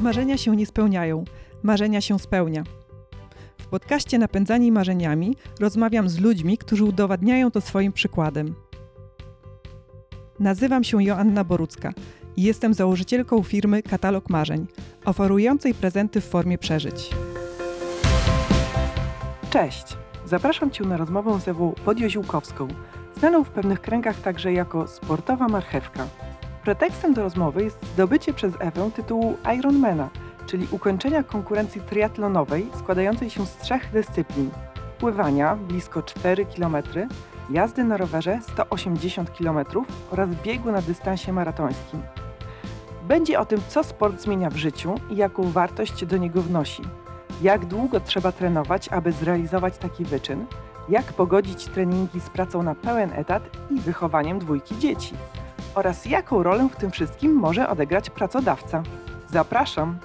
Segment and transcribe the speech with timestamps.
[0.00, 1.24] Marzenia się nie spełniają,
[1.62, 2.64] marzenia się spełnia.
[3.58, 8.54] W podcaście Napędzani Marzeniami rozmawiam z ludźmi, którzy udowadniają to swoim przykładem.
[10.38, 11.92] Nazywam się Joanna Borucka
[12.36, 14.66] i jestem założycielką firmy Katalog Marzeń,
[15.04, 17.10] oferującej prezenty w formie przeżyć.
[19.50, 19.96] Cześć!
[20.26, 22.68] Zapraszam Cię na rozmowę z Ewą Podjoziłkowską,
[23.18, 26.06] znaną w pewnych kręgach także jako sportowa marchewka.
[26.64, 30.08] Pretekstem do rozmowy jest zdobycie przez Ewę tytułu Ironmana,
[30.46, 34.50] czyli ukończenia konkurencji triatlonowej składającej się z trzech dyscyplin:
[34.98, 36.76] pływania blisko 4 km,
[37.50, 39.58] jazdy na rowerze 180 km
[40.10, 42.02] oraz biegu na dystansie maratońskim.
[43.08, 46.82] Będzie o tym, co sport zmienia w życiu i jaką wartość do niego wnosi.
[47.42, 50.46] Jak długo trzeba trenować, aby zrealizować taki wyczyn?
[50.88, 55.14] Jak pogodzić treningi z pracą na pełen etat i wychowaniem dwójki dzieci?
[55.74, 58.82] Oraz jaką rolę w tym wszystkim może odegrać pracodawca?
[59.28, 59.98] Zapraszam!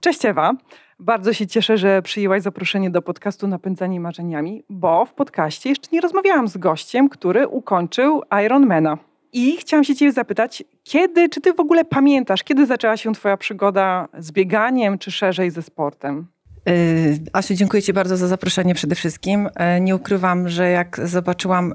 [0.00, 0.52] Cześć Ewa.
[0.98, 6.00] Bardzo się cieszę, że przyjęłaś zaproszenie do podcastu Napędzanie Marzeniami, bo w podcaście jeszcze nie
[6.00, 8.98] rozmawiałam z gościem, który ukończył Ironmana.
[9.32, 13.36] I chciałam się Ciebie zapytać, kiedy, czy Ty w ogóle pamiętasz, kiedy zaczęła się Twoja
[13.36, 16.35] przygoda z bieganiem, czy szerzej ze sportem?
[16.68, 19.46] Y, Asiu, dziękuję Ci bardzo za zaproszenie przede wszystkim.
[19.46, 21.72] Y, nie ukrywam, że jak zobaczyłam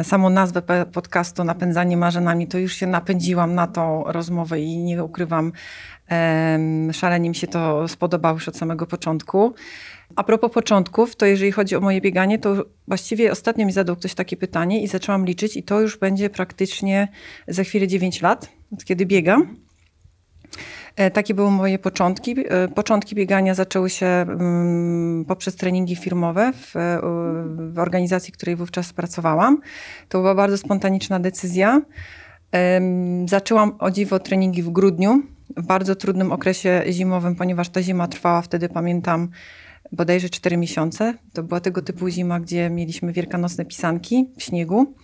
[0.00, 5.04] y, samą nazwę podcastu Napędzanie Marzeniami, to już się napędziłam na tą rozmowę i nie
[5.04, 5.52] ukrywam,
[6.92, 9.54] szalenie mi się to spodobało już od samego początku.
[10.16, 14.14] A propos początków, to jeżeli chodzi o moje bieganie, to właściwie ostatnio mi zadał ktoś
[14.14, 17.08] takie pytanie i zaczęłam liczyć i to już będzie praktycznie
[17.48, 19.65] za chwilę 9 lat, od kiedy biegam.
[20.96, 22.34] E, takie były moje początki.
[22.48, 26.74] E, początki biegania zaczęły się mm, poprzez treningi firmowe w,
[27.72, 29.60] w organizacji, w której wówczas pracowałam.
[30.08, 31.80] To była bardzo spontaniczna decyzja.
[33.26, 35.22] Zaczęłam o dziwo treningi w grudniu,
[35.56, 39.28] w bardzo trudnym okresie zimowym, ponieważ ta zima trwała wtedy, pamiętam,
[39.92, 41.14] bodajże 4 miesiące.
[41.32, 44.94] To była tego typu zima, gdzie mieliśmy wielkanocne pisanki w śniegu.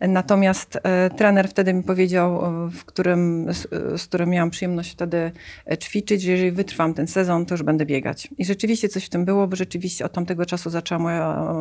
[0.00, 3.68] Natomiast e, trener wtedy mi powiedział, e, w którym, z,
[4.00, 5.32] z, którym miałam przyjemność wtedy
[5.70, 8.28] e, ćwiczyć, że jeżeli wytrwam ten sezon, to już będę biegać.
[8.38, 11.54] I rzeczywiście coś w tym było, bo rzeczywiście od tamtego czasu zaczęła moja,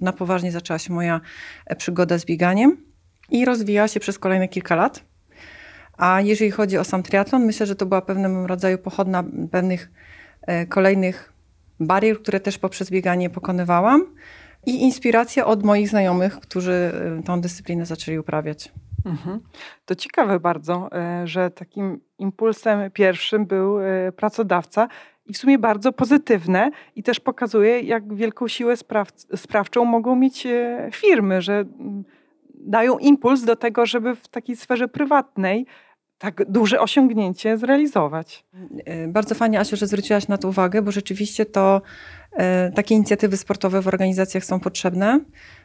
[0.00, 1.20] na poważnie zaczęła się moja
[1.78, 2.76] przygoda z bieganiem
[3.30, 5.04] i rozwijała się przez kolejne kilka lat.
[5.96, 9.90] A jeżeli chodzi o sam triatlon, myślę, że to była pewnym rodzaju pochodna pewnych
[10.68, 11.32] kolejnych
[11.80, 14.06] barier, które też poprzez bieganie pokonywałam
[14.66, 18.72] i inspiracja od moich znajomych, którzy y, tą dyscyplinę zaczęli uprawiać.
[19.04, 19.40] Mhm.
[19.84, 24.88] To ciekawe bardzo, e, że takim impulsem pierwszym był e, pracodawca
[25.26, 30.46] i w sumie bardzo pozytywne i też pokazuje, jak wielką siłę spraw, sprawczą mogą mieć
[30.92, 32.04] firmy, że mm,
[32.54, 35.66] dają impuls do tego, żeby w takiej sferze prywatnej
[36.18, 38.44] tak duże osiągnięcie zrealizować.
[39.08, 41.82] Bardzo fajnie, Asiu, że zwróciłaś na to uwagę, bo rzeczywiście to
[42.74, 45.20] takie inicjatywy sportowe w organizacjach są potrzebne,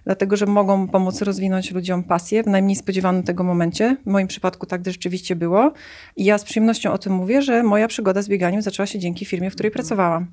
[0.05, 3.97] dlatego że mogą pomóc rozwinąć ludziom pasję w najmniej spodziewanym tego momencie.
[4.05, 5.73] W moim przypadku tak rzeczywiście było.
[6.15, 9.25] I ja z przyjemnością o tym mówię, że moja przygoda z bieganiem zaczęła się dzięki
[9.25, 10.27] firmie, w której pracowałam.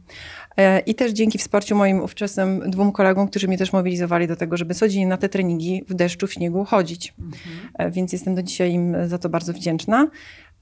[0.57, 4.57] E, I też dzięki wsparciu moim ówczesnym dwóm kolegom, którzy mnie też mobilizowali do tego,
[4.57, 7.15] żeby codziennie na te treningi w deszczu, w śniegu chodzić.
[7.19, 7.41] Mhm.
[7.79, 10.09] E, więc jestem do dzisiaj im za to bardzo wdzięczna.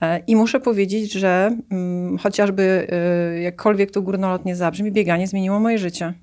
[0.01, 2.87] E, I muszę powiedzieć, że mm, chociażby
[3.37, 6.15] y, jakkolwiek to górnolotnie zabrzmi, bieganie zmieniło moje życie.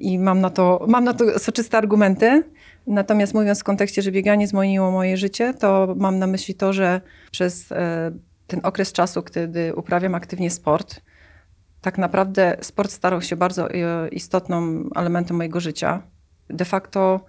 [0.00, 2.42] I mam na to, mam na to soczyste argumenty.
[2.86, 7.00] Natomiast mówiąc w kontekście, że bieganie zmieniło moje życie, to mam na myśli to, że
[7.30, 8.10] przez e,
[8.46, 11.00] ten okres czasu, kiedy uprawiam aktywnie sport,
[11.80, 16.02] tak naprawdę sport starał się bardzo e, istotnym elementem mojego życia.
[16.50, 17.20] De facto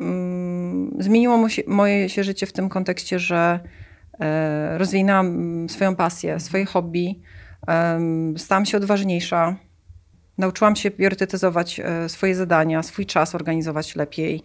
[0.00, 3.83] mm, zmieniło moje się życie w tym kontekście, że E,
[4.76, 7.20] rozwinęłam swoją pasję, swoje hobby,
[8.36, 9.56] stałam się odważniejsza,
[10.38, 14.42] nauczyłam się priorytetyzować e, swoje zadania, swój czas organizować lepiej.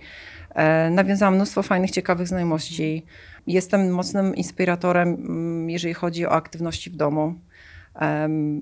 [0.55, 3.05] E, nawiązałam mnóstwo fajnych, ciekawych znajomości.
[3.47, 7.33] Jestem mocnym inspiratorem, mm, jeżeli chodzi o aktywności w domu.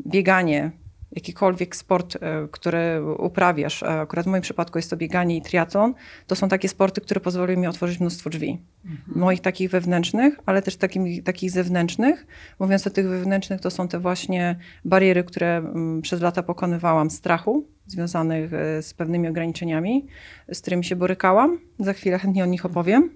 [0.08, 0.72] Bieganie,
[1.12, 5.94] jakikolwiek sport, e, który uprawiasz, akurat w moim przypadku jest to bieganie i triatlon,
[6.28, 8.62] to są takie sporty, które pozwoliły mi otworzyć mnóstwo drzwi.
[8.86, 9.20] Mhm.
[9.20, 12.28] Moich takich wewnętrznych, ale też takich, takich zewnętrznych.
[12.60, 14.56] Mówiąc o tych wewnętrznych, to są te właśnie
[14.86, 20.08] bariery, które mm, przez lata pokonywałam strachu związanych e, z pewnymi ograniczeniami,
[20.52, 21.60] z którymi się borykałam.
[21.80, 23.10] Za chwilę chętnie o nich opowiem.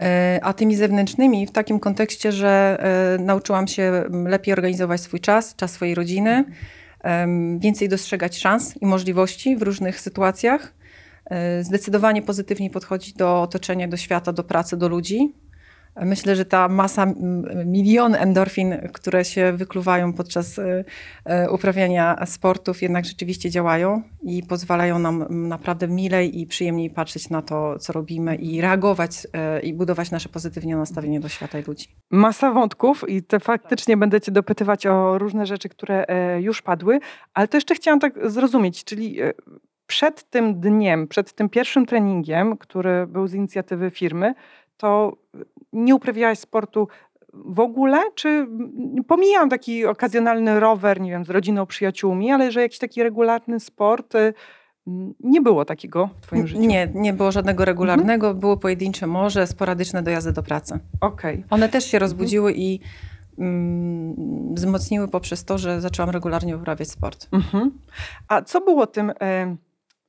[0.00, 2.78] E, a tymi zewnętrznymi w takim kontekście, że
[3.18, 6.44] nauczyłam się mm, lepiej organizować swój czas, czas swojej rodziny,
[7.58, 10.74] więcej dostrzegać szans i możliwości w różnych sytuacjach.
[11.26, 15.34] E, Zdecydowanie pozytywniej podchodzi do otoczenia, do świata, do pracy, do ludzi.
[15.96, 17.06] Myślę, że ta masa,
[17.66, 20.84] milion endorfin, które się wykluwają podczas e,
[21.24, 27.42] e, uprawiania sportów, jednak rzeczywiście działają i pozwalają nam naprawdę milej i przyjemniej patrzeć na
[27.42, 31.86] to, co robimy i reagować e, i budować nasze pozytywnie nastawienie do świata i ludzi.
[32.10, 36.06] Masa wątków i te faktycznie będę cię dopytywać o różne rzeczy, które
[36.40, 37.00] już padły,
[37.34, 39.18] ale to jeszcze chciałam tak zrozumieć, czyli
[39.86, 44.34] przed tym dniem, przed tym pierwszym treningiem, który był z inicjatywy firmy,
[44.76, 45.16] to
[45.72, 46.88] nie uprawiałaś sportu
[47.32, 48.46] w ogóle, czy
[49.08, 54.14] pomijam taki okazjonalny rower, nie wiem, z rodziną, przyjaciółmi, ale że jakiś taki regularny sport,
[54.14, 56.60] mm, nie było takiego w twoim życiu?
[56.60, 60.78] Nie, nie było żadnego regularnego, było pojedyncze może, sporadyczne dojazdy do pracy.
[61.00, 61.44] Okej.
[61.50, 62.80] One też się rozbudziły i
[63.38, 67.28] mm, wzmocniły poprzez to, że zaczęłam regularnie uprawiać sport.
[67.32, 67.70] Mhm.
[68.28, 69.56] A co było tym e,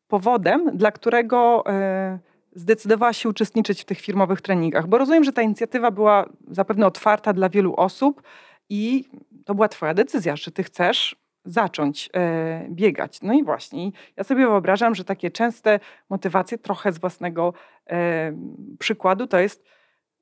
[0.08, 2.20] powodem, dla którego e,
[2.56, 4.88] zdecydowałaś się uczestniczyć w tych firmowych treningach?
[4.88, 8.22] Bo rozumiem, że ta inicjatywa była zapewne otwarta dla wielu osób
[8.70, 9.06] i
[9.46, 11.16] to była twoja decyzja, że ty chcesz
[11.46, 13.22] zacząć e, biegać.
[13.22, 15.80] No i właśnie, ja sobie wyobrażam, że takie częste
[16.10, 17.54] motywacje, trochę z własnego
[17.90, 18.34] e,
[18.80, 19.64] przykładu, to jest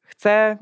[0.02, 0.58] chcę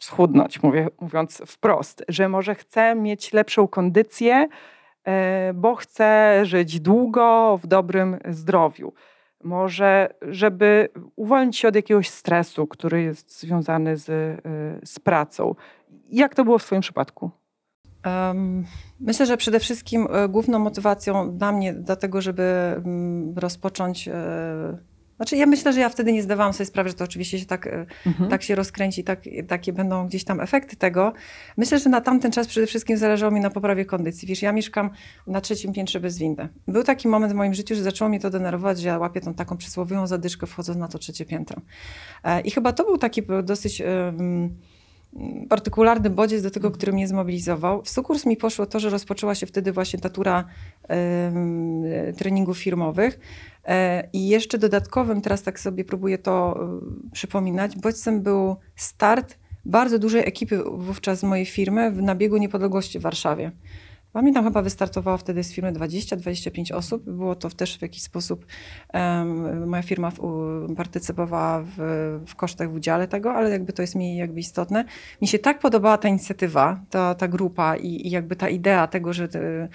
[0.00, 4.48] schudnąć, mówię, mówiąc wprost, że może chcę mieć lepszą kondycję,
[5.04, 8.92] e, bo chcę żyć długo, w dobrym zdrowiu.
[9.44, 14.40] Może, żeby uwolnić się od jakiegoś stresu, który jest związany z, e,
[14.84, 15.54] z pracą.
[16.10, 17.30] Jak to było w Twoim przypadku?
[19.00, 24.08] Myślę, że przede wszystkim e, główną motywacją dla mnie do tego, żeby mm, rozpocząć.
[25.14, 27.46] E, Znaczy, ja myślę, że ja wtedy nie zdawałam sobie sprawy, że to oczywiście się
[27.46, 28.30] tak, e, Mhm.
[28.30, 31.12] tak się rozkręci, tak, takie będą gdzieś tam efekty tego.
[31.56, 34.28] Myślę, że na tamten czas przede wszystkim zależało mi na poprawie kondycji.
[34.28, 34.90] Wiesz, ja mieszkam
[35.26, 36.48] na trzecim piętrze bez windy.
[36.68, 39.34] Był taki moment w moim życiu, że zaczęło mnie to denerwować, że ja łapię tą
[39.34, 41.60] taką przysłowiową zadyszkę wchodząc na to trzecie piętro.
[42.24, 44.50] E, I chyba to był taki dosyć em,
[45.48, 47.82] partykularny bodziec do tego, który mnie zmobilizował.
[47.82, 50.44] W sukurs mi poszło to, że rozpoczęła się wtedy właśnie ta tura
[50.88, 51.82] em,
[52.16, 53.18] treningów firmowych.
[53.66, 59.98] E, I jeszcze dodatkowym, teraz tak sobie próbuję to e, przypominać, bodźcem był start bardzo
[59.98, 63.52] dużej ekipy wówczas mojej firmy w nabiegu niepodległości w Warszawie.
[64.14, 67.04] Pamiętam, chyba wystartowało wtedy z firmy 20-25 osób.
[67.04, 68.46] Było to też w jakiś sposób,
[68.92, 70.18] em, moja firma w,
[70.76, 71.74] partycypowała w,
[72.26, 74.84] w kosztach w udziale tego, ale jakby to jest mi jakby istotne.
[75.22, 79.12] Mi się tak podobała ta inicjatywa, ta, ta grupa i, i jakby ta idea tego,
[79.12, 79.68] że e,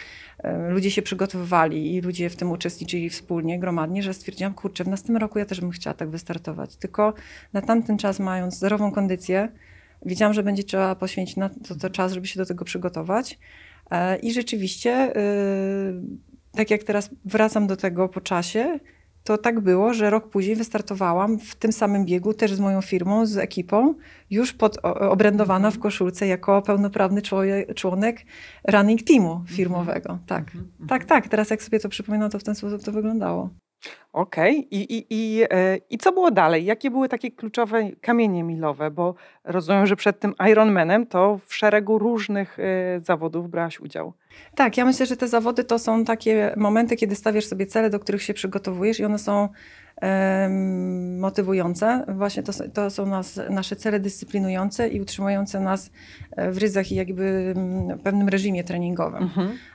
[0.70, 5.18] ludzie się przygotowywali i ludzie w tym uczestniczyli wspólnie, gromadnie, że stwierdziłam, kurczę, w następnym
[5.18, 6.76] roku ja też bym chciała tak wystartować.
[6.76, 7.14] Tylko
[7.54, 9.50] na tamten czas, mając zdrową kondycję,
[10.06, 13.40] wiedziałam, że będzie trzeba poświęcić na to, to czas, żeby się do tego przygotować.
[13.92, 16.02] E, I rzeczywiście, y,
[16.52, 18.80] tak jak teraz wracam do tego po czasie,
[19.24, 23.26] to tak było, że rok później wystartowałam w tym samym biegu, też z moją firmą,
[23.26, 23.96] z ekipą,
[24.30, 27.22] już pod, obrędowana w koszulce jako pełnoprawny
[27.76, 28.26] członek
[28.68, 30.20] running teamu firmowego.
[30.28, 30.52] Tak,
[30.88, 31.28] tak, tak.
[31.28, 33.50] Teraz jak sobie to przypominam, to w ten sposób to wyglądało.
[34.14, 34.68] Okej.
[34.72, 36.66] I, i, i, e, I co było dalej?
[36.66, 38.92] Jakie były takie kluczowe kamienie milowe?
[38.92, 42.64] Bo rozumiem, że przed tym Ironmanem to w szeregu różnych e,
[43.04, 44.14] zawodów brałaś udział.
[44.56, 48.00] Tak, ja myślę, że te zawody to są takie momenty, kiedy stawiasz sobie cele, do
[48.00, 49.50] których się przygotowujesz i one są
[51.20, 52.06] motywujące.
[52.08, 55.92] Właśnie to, to są nas, nasze cele dyscyplinujące i utrzymujące nas
[56.32, 59.30] e, w ryzach i jakby mm, pewnym reżimie treningowym.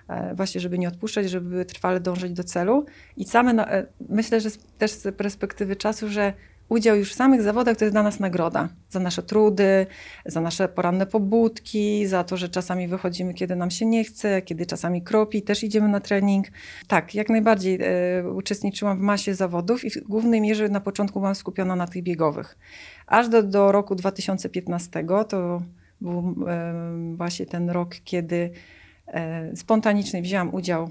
[0.09, 2.87] E, Właśnie, żeby nie odpuszczać, żeby trwale dążyć do celu.
[3.17, 6.33] I same, e, myślę, że też z perspektywy czasu, że
[6.69, 9.87] udział już w samych zawodach to jest dla nas nagroda za nasze trudy,
[10.27, 14.67] za nasze poranne pobudki, za to, że czasami wychodzimy, kiedy nam się nie chce, kiedy
[14.67, 16.47] czasami kropi, też idziemy na trening.
[16.87, 21.35] Tak, jak najbardziej e, uczestniczyłam w masie zawodów i w głównej mierze na początku byłam
[21.35, 22.59] skupiona na tych biegowych.
[23.07, 25.63] Aż do, do roku 2015 to
[26.01, 26.75] był e,
[27.17, 28.51] właśnie ten rok, kiedy
[29.07, 30.91] e, spontanicznie wzięłam udział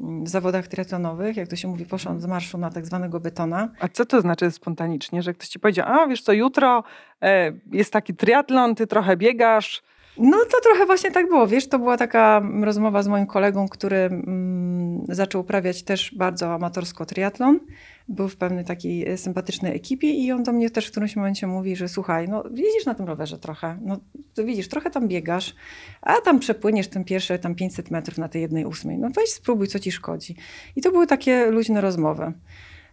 [0.00, 3.68] w zawodach triatlonowych, jak to się mówi, poszłam z marszu na tak zwanego betona.
[3.80, 6.84] A co to znaczy spontanicznie, że ktoś ci powiedział, a wiesz co, jutro
[7.22, 9.82] e, jest taki triatlon, ty trochę biegasz.
[10.18, 13.96] No to trochę właśnie tak było, wiesz, to była taka rozmowa z moim kolegą, który
[13.96, 17.60] mm, zaczął uprawiać też bardzo amatorsko triatlon.
[18.08, 21.46] Był w pewnej takiej e, sympatycznej ekipie i on do mnie też w którymś momencie
[21.46, 23.96] mówi, że słuchaj, no widzisz na tym rowerze trochę, no
[24.34, 25.54] to widzisz, trochę tam biegasz,
[26.02, 28.98] a tam przepłyniesz ten pierwsze tam 500 metrów na tej jednej ósmej.
[28.98, 30.36] No weź spróbuj, co ci szkodzi.
[30.76, 32.32] I to były takie luźne rozmowy.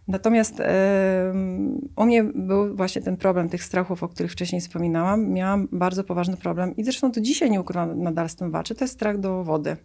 [0.08, 0.62] Natomiast
[1.96, 5.28] u mnie był właśnie ten problem tych strachów, o których wcześniej wspominałam.
[5.28, 8.74] Miałam bardzo poważny problem i zresztą do dzisiaj nie ukrywam, nadal z tym walczę.
[8.74, 9.76] To jest strach do wody,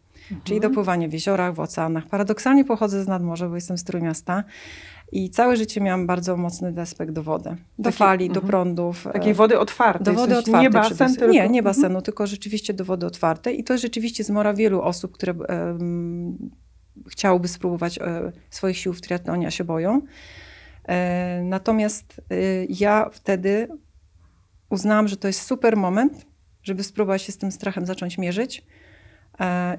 [0.44, 2.08] czyli do pływania w jeziorach, w oceanach.
[2.08, 4.44] Paradoksalnie pochodzę z nadmorza, bo jestem z Trójmiasta
[5.14, 8.48] I całe życie miałam bardzo mocny despekt do wody, do Taki- fali, do mhm.
[8.48, 9.08] prądów.
[9.08, 10.06] e, Takiej wody otwartej.
[10.16, 10.62] do wody otwartej.
[10.62, 11.34] Nie basen, tylko...
[11.34, 11.64] Nie, nie Mhm.
[11.64, 13.60] basenu, tylko rzeczywiście do wody otwartej.
[13.60, 15.34] I to jest rzeczywiście zmora wielu osób, które
[17.10, 20.02] chciałyby spróbować e, swoich sił w triatlonie, a się boją.
[20.88, 22.36] E, natomiast e,
[22.70, 23.68] ja wtedy
[24.70, 26.26] uznałam, że to jest super moment,
[26.64, 28.66] żeby spróbować się z tym strachem zacząć mierzyć.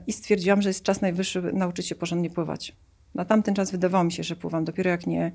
[0.06, 2.76] I stwierdziłam, że jest czas najwyższy nauczyć się porządnie pływać.
[3.14, 4.64] Na tamten czas wydawało mi się, że pływam.
[4.64, 5.32] Dopiero jak nie,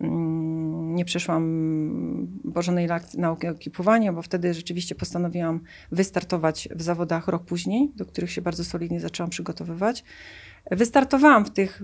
[0.00, 2.88] mm, nie przeszłam porządnej
[3.18, 5.60] nauki pływania, bo wtedy rzeczywiście postanowiłam
[5.92, 10.04] wystartować w zawodach rok później, do których się bardzo solidnie zaczęłam przygotowywać.
[10.70, 11.82] Wystartowałam w tych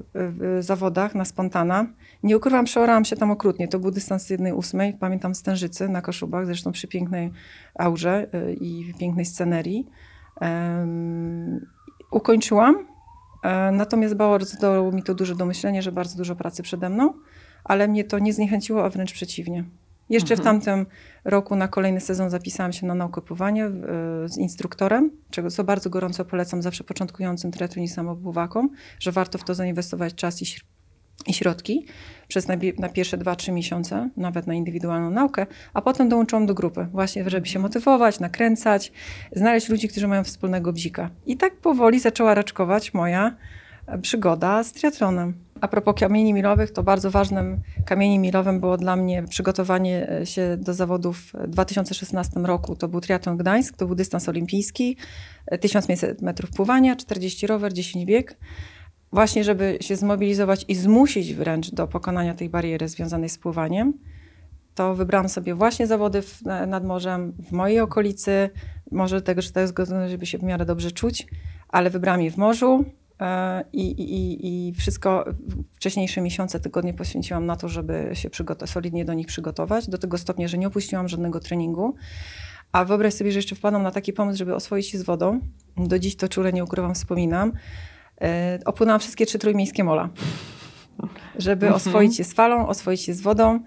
[0.61, 1.87] zawodach na spontana.
[2.23, 3.69] Nie ukrywam, przeorałam się tam okrutnie.
[3.69, 7.33] To był dystans jednej ósmej, pamiętam z Tężycy na Koszubach, zresztą przy pięknej
[7.79, 9.87] aurze y, i pięknej scenerii.
[12.11, 12.87] Ukończyłam,
[13.45, 17.15] e, natomiast bardzo dało mi to dużo do myślenia, że bardzo dużo pracy przede mną,
[17.65, 19.65] ale mnie to nie zniechęciło, a wręcz przeciwnie.
[20.11, 20.61] Jeszcze w Mhm.
[20.61, 20.87] tamtym
[21.25, 23.71] roku na kolejny sezon zapisałam się na naukę pływania e,
[24.29, 29.45] z instruktorem, czego co bardzo gorąco polecam zawsze początkującym triatlonistom albo pływakom, że warto w
[29.45, 30.47] to zainwestować czas i,
[31.27, 31.87] i środki
[32.29, 36.87] przez na, na pierwsze 2-3 miesiące, nawet na indywidualną naukę, a potem dołączyłam do grupy,
[36.93, 38.93] właśnie żeby się motywować, nakręcać,
[39.33, 41.11] znaleźć ludzi, którzy mają wspólnego bzika.
[41.27, 43.37] I tak powoli zaczęła raczkować moja
[43.87, 45.35] e, przygoda z triatlonem.
[45.61, 50.57] A propos kamieni milowych, to bardzo ważnym kamieniem milowym było dla mnie przygotowanie e, się
[50.61, 52.77] do zawodów w 2016 roku.
[52.77, 54.97] To był triatlon Gdańsk, to był dystans olimpijski,
[55.47, 58.37] e, 1500 metrów pływania, 40 rower, 10 bieg.
[59.13, 63.93] Właśnie, żeby się zmobilizować i zmusić wręcz do pokonania tej bariery związanej z pływaniem,
[64.75, 68.51] to wybrałam sobie właśnie zawody w, na- nad morzem, w mojej okolicy.
[68.91, 71.27] Może tego, że to jest godne, żeby się w miarę dobrze czuć,
[71.69, 73.00] ale wybrałam je w morzu e,
[73.73, 75.25] i, i, i- i wszystko,
[75.75, 78.29] wcześniejsze miesiące, tygodnie poświęciłam na to, żeby się
[78.67, 81.95] solidnie do nich przygotować, do tego stopnia, że nie opuściłam żadnego treningu.
[82.73, 85.41] A wyobraź sobie, że jeszcze wpadłam na taki pomysł, żeby oswoić się z wodą.
[85.77, 87.53] Do dziś to czule nie ukrywam, wspominam.
[88.21, 90.09] E, opłynęłam wszystkie trzy trójmiejskie mola,
[91.39, 91.75] żeby Mhm.
[91.77, 93.61] oswoić się z falą, oswoić się z wodą.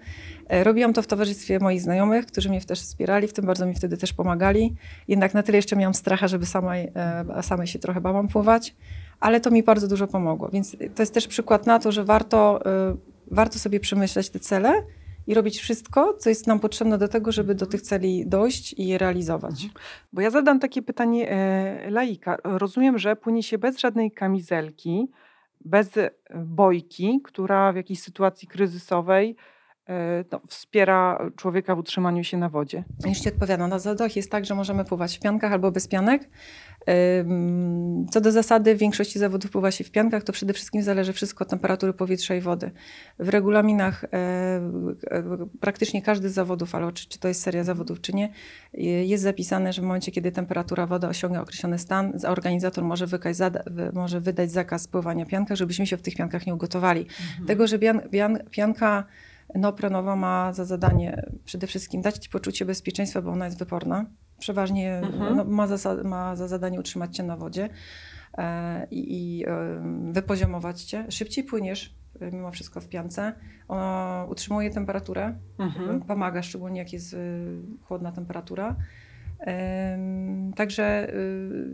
[0.48, 3.74] E, Robiłam to w towarzystwie moich znajomych, którzy mnie też wspierali, w tym bardzo mi
[3.74, 4.74] wtedy też pomagali.
[5.08, 6.88] Jednak na tyle jeszcze miałam stracha, żeby samej,
[7.36, 8.76] e, samej się trochę bałam pływać,
[9.20, 10.48] ale to mi bardzo dużo pomogło.
[10.48, 12.96] Więc to jest też przykład na to, że warto, e,
[13.30, 14.82] warto sobie przemyśleć te cele
[15.26, 18.86] i robić wszystko, co jest nam potrzebne do tego, żeby do tych celi dojść i
[18.86, 19.68] je realizować.
[20.12, 22.36] Bo ja zadam takie pytanie e, laika.
[22.44, 25.08] Rozumiem, że płynie się bez żadnej kamizelki,
[25.64, 25.90] bez
[26.34, 29.36] bojki, która w jakiejś sytuacji kryzysowej
[29.88, 32.84] e, no, wspiera człowieka w utrzymaniu się na wodzie.
[33.22, 33.70] Ci odpowiadam.
[33.70, 36.28] Na zawodach jest tak, że możemy pływać w piankach albo bez pianek.
[38.10, 41.44] Co do zasady, w większości zawodów pływa się w piankach, to przede wszystkim zależy wszystko
[41.44, 42.70] od temperatury powietrza i wody.
[43.18, 44.60] W regulaminach e, e,
[45.60, 48.32] praktycznie każdy z zawodów, ale czy, czy to jest seria zawodów, czy nie,
[49.06, 53.36] jest zapisane, że w momencie, kiedy temperatura wody osiąga określony stan, za- organizator może, wykać,
[53.92, 57.06] może wydać zakaz pływania piankach, żebyśmy się w tych piankach nie ugotowali.
[57.46, 59.04] Tego, że pian, pian, pianka
[59.54, 64.06] neoprenowa ma za zadanie przede wszystkim dać ci poczucie bezpieczeństwa, bo ona jest wyporna.
[64.44, 65.36] Przeważnie Mhm.
[65.36, 67.68] no, ma, za, ma za zadanie utrzymać cię na wodzie
[68.38, 71.06] e, i, e, wypoziomować cię.
[71.08, 73.32] Szybciej płyniesz e, mimo wszystko w piance.
[73.68, 76.00] Ono utrzymuje temperaturę, Mhm.
[76.00, 77.16] pomaga szczególnie jak jest
[77.82, 78.76] chłodna temperatura.
[79.40, 81.12] Em, Także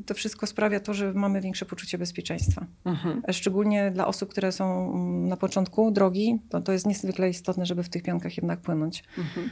[0.07, 2.67] to wszystko sprawia to, że mamy większe poczucie bezpieczeństwa.
[2.85, 3.23] Mhm.
[3.33, 7.83] Szczególnie dla osób, które są mm, na początku drogi, to, to jest niezwykle istotne, żeby
[7.83, 9.05] w tych piankach jednak płynąć.
[9.19, 9.51] Mhm.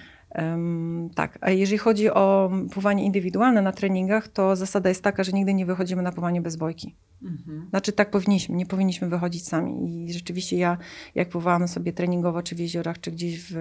[1.14, 5.54] Tak, a jeżeli chodzi o pływanie indywidualne na treningach, to zasada jest taka, że nigdy
[5.54, 6.96] nie wychodzimy na pływanie bez bojki.
[7.22, 7.66] Mhm.
[7.70, 10.04] Znaczy tak powinniśmy, nie powinniśmy wychodzić sami.
[10.06, 10.78] I rzeczywiście ja,
[11.14, 13.56] jak pływałam sobie treningowo, czy w jeziorach, czy gdzieś w,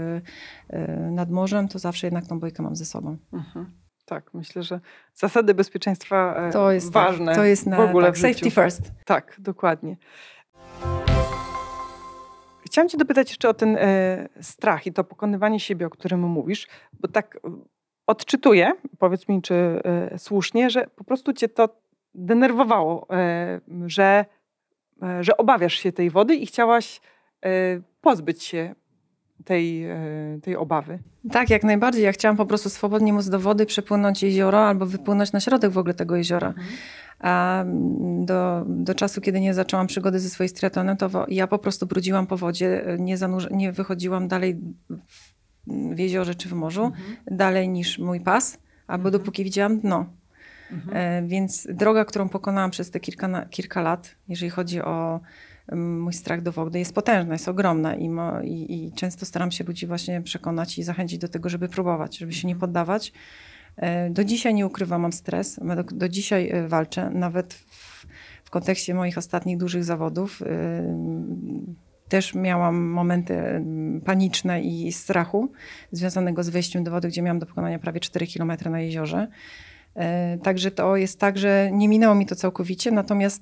[0.69, 3.17] e, nad morzem, to zawsze jednak tą bojkę mam ze sobą.
[3.33, 3.71] Mhm.
[4.05, 4.79] Tak, myślę, że
[5.15, 8.33] zasady bezpieczeństwa e, To jest ważne Tak, to jest na, w ogóle tak, w życiu.
[8.33, 8.91] safety first.
[9.05, 9.97] Tak, dokładnie.
[12.77, 16.67] Chciałam Cię dopytać jeszcze o ten e, strach i to pokonywanie siebie, o którym mówisz,
[16.99, 17.49] bo tak e,
[18.07, 21.69] odczytuję, powiedz mi, czy e, słusznie, że po prostu Cię to
[22.15, 23.07] denerwowało,
[23.85, 24.25] że,
[25.21, 27.01] że obawiasz się tej wody i chciałaś
[28.01, 28.75] pozbyć się
[29.45, 29.85] tej,
[30.43, 30.99] tej obawy.
[31.31, 32.03] Tak, jak najbardziej.
[32.03, 35.77] Ja chciałam po prostu swobodnie móc do wody przepłynąć jezioro albo wypłynąć na środek w
[35.77, 36.53] ogóle tego jeziora.
[37.19, 41.59] A mm, do, do czasu, kiedy nie zaczęłam przygody ze swoim triatlonem, to ja po
[41.59, 43.17] prostu brudziłam po wodzie, nie,
[43.51, 44.57] nie wychodziłam dalej
[44.89, 46.91] w, jeziorze czy w morzu,
[47.31, 48.57] dalej niż mój pas,
[48.87, 49.11] albo Mhm.
[49.11, 50.05] dopóki widziałam dno.
[50.91, 55.19] E, więc droga, którą pokonałam przez te kilka, kilka lat, jeżeli chodzi o
[55.71, 59.51] ym, mój strach do wody jest potężny, jest ogromny i, mo, i, i często staram
[59.51, 63.13] się ludzi właśnie przekonać i zachęcić do tego, żeby próbować, żeby się nie poddawać.
[63.77, 68.05] E, Do dzisiaj nie ukrywam, mam stres, do, do dzisiaj e, walczę, nawet w,
[68.43, 70.41] w kontekście moich ostatnich dużych zawodów.
[70.41, 71.75] ym,
[72.09, 73.65] Też miałam momenty
[74.05, 75.51] paniczne i strachu
[75.91, 79.27] związanego z wejściem do wody, gdzie miałam do pokonania prawie 4 km na jeziorze.
[79.95, 83.41] E, Także to jest tak, że nie minęło mi to całkowicie, natomiast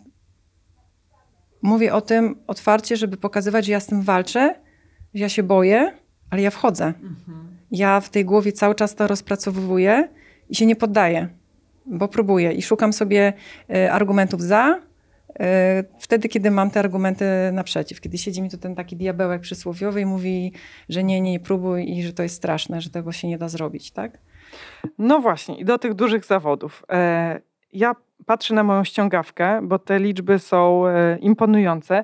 [1.62, 4.56] mówię o tym otwarcie, żeby pokazywać, że ja z tym walczę,
[5.14, 5.92] że ja się boję,
[6.30, 6.94] ale ja wchodzę.
[7.72, 10.10] Ja w tej głowie cały czas to rozpracowuję
[10.50, 11.28] i się nie poddaję,
[11.86, 13.34] bo próbuję i szukam sobie
[13.70, 14.82] e, argumentów za,
[15.40, 18.02] e, wtedy, kiedy mam te argumenty naprzeciw.
[18.02, 20.52] Kiedy siedzi mi tu ten taki diabełek przysłowiowy i mówi,
[20.90, 23.50] że nie, nie, nie próbuj i że to jest straszne, że tego się nie da
[23.50, 24.18] zrobić, tak?
[24.98, 26.84] No właśnie, i do tych dużych zawodów.
[26.92, 27.42] E,
[27.74, 30.84] ja patrzę na moją ściągawkę, bo te liczby są
[31.20, 32.04] imponujące.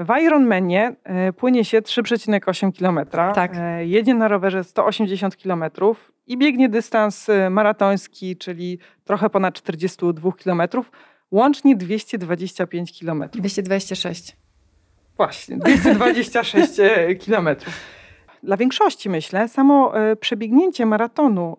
[0.00, 3.06] W Ironmanie e, płynie się 3,8 km.
[3.34, 3.52] Tak.
[3.54, 5.64] E, jedzie na rowerze 180 km
[6.26, 10.62] i biegnie dystans e, maratoński, czyli trochę ponad 42 km.
[11.30, 13.24] Łącznie 225 km.
[13.32, 14.36] 226.
[15.16, 16.72] Właśnie, 226
[17.20, 17.74] kilometrów.
[18.42, 21.56] Dla większości, myślę, samo przebiegnięcie maratonu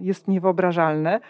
[0.00, 1.20] jest niewyobrażalne,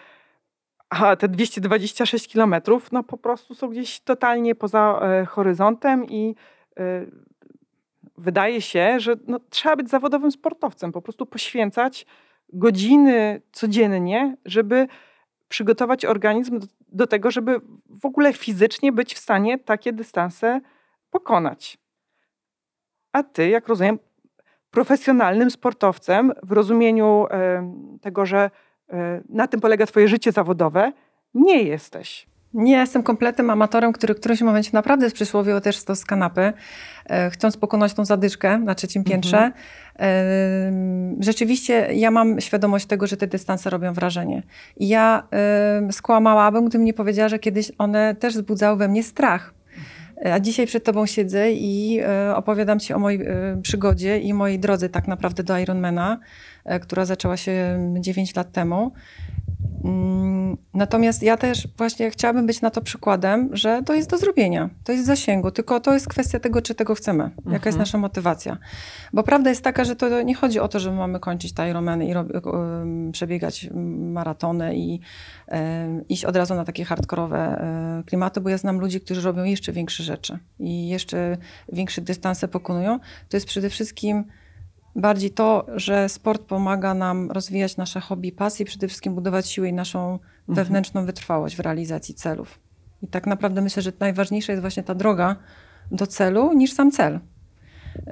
[0.92, 6.34] a te 226 kilometrów no, po prostu są gdzieś totalnie poza e, horyzontem i
[6.78, 7.06] e,
[8.18, 12.06] wydaje się, że no, trzeba być zawodowym sportowcem, po prostu poświęcać
[12.52, 14.88] godziny codziennie, żeby
[15.48, 20.60] przygotować organizm do, do tego, żeby w ogóle fizycznie być w stanie takie dystanse
[21.10, 21.78] pokonać.
[23.12, 23.98] A ty, jak rozumiem,
[24.70, 28.50] profesjonalnym sportowcem w rozumieniu e, tego, że
[29.28, 30.92] na tym polega twoje życie zawodowe,
[31.34, 32.26] nie jesteś.
[32.54, 36.52] Nie, jestem kompletnym amatorem, który w którymś momencie naprawdę przysłowiowo też stał z kanapy,
[37.06, 39.52] e, chcąc pokonać tą zadyszkę na trzecim piętrze.
[39.98, 40.72] E,
[41.20, 44.42] rzeczywiście ja mam świadomość tego, że te dystanse robią wrażenie.
[44.76, 49.54] I ja e, skłamałabym, gdybym nie powiedziała, że kiedyś one też wzbudzały we mnie strach.
[50.30, 54.58] A dzisiaj przed tobą siedzę i e, opowiadam ci o mojej e, przygodzie i mojej
[54.58, 56.18] drodze tak naprawdę do Ironmana,
[56.64, 58.92] e, która zaczęła się 9 lat temu.
[59.84, 60.32] Mm,
[60.74, 64.92] Natomiast ja też właśnie chciałabym być na to przykładem, że to jest do zrobienia, to
[64.92, 67.78] jest w zasięgu, tylko to jest kwestia tego, czy tego chcemy, jaka jest Mhm.
[67.78, 68.58] nasza motywacja.
[69.12, 72.06] Bo prawda jest taka, że to nie chodzi o to, że mamy kończyć te Ironmany
[72.06, 72.12] i
[73.12, 75.00] przebiegać maratony i
[76.08, 79.72] iść od razu na takie hardkorowe e, klimaty, bo ja znam ludzi, którzy robią jeszcze
[79.72, 81.36] większe rzeczy i jeszcze
[81.72, 82.98] większe dystanse pokonują.
[83.28, 84.24] To jest przede wszystkim
[84.96, 89.72] bardziej to, że sport pomaga nam rozwijać nasze hobby, pasje, przede wszystkim budować siłę i
[89.72, 92.58] naszą wewnętrzną wytrwałość w realizacji celów.
[93.02, 95.36] I tak naprawdę myślę, że najważniejsza jest właśnie ta droga
[95.90, 97.20] do celu niż sam cel.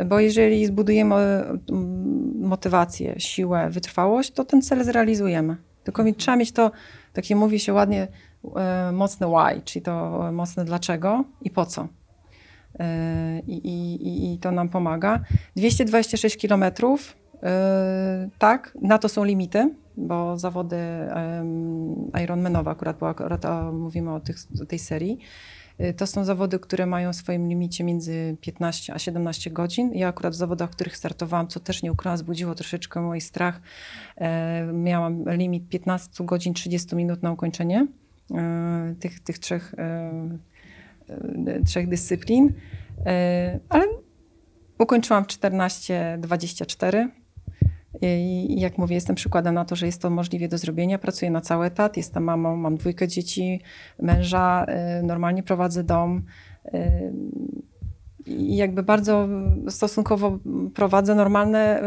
[0.06, 1.60] Bo jeżeli zbudujemy mm,
[2.40, 5.56] motywację, siłę, wytrwałość, to ten cel zrealizujemy.
[5.84, 6.70] Tylko mi trzeba mieć to,
[7.12, 8.08] takie mówi się ładnie,
[8.56, 11.88] e, mocne why, czyli to mocne dlaczego i po co.
[13.46, 15.20] I, i, i- to nam pomaga.
[15.56, 20.76] 226 kilometrów, e, tak, na to są limity, bo zawody
[22.24, 25.18] Ironmanowe akurat, bo akurat mówimy o, tych, o tej serii,
[25.78, 29.92] e, to są zawody, które mają w swoim limicie między 15 a 17 godzin.
[29.94, 33.60] Ja akurat w zawodach, w których startowałam, co też nie ukrywam, zbudziło troszeczkę mój strach,
[34.16, 37.86] e, miałam limit 15 godzin 30 minut na ukończenie
[38.34, 40.10] e, tych, tych trzech, e,
[41.64, 42.52] trzech dyscyplin,
[43.06, 43.84] E, ale
[44.78, 47.08] ukończyłam w 14.24
[48.02, 50.98] i jak mówię, jestem przykładem na to, że jest to możliwie do zrobienia.
[50.98, 53.60] Pracuję na cały etat, jestem mamą, mam dwójkę dzieci,
[54.02, 56.22] męża, e, normalnie prowadzę dom.
[56.64, 57.12] e,
[58.26, 59.28] I jakby bardzo
[59.68, 60.38] stosunkowo
[60.74, 61.84] prowadzę normalne, e,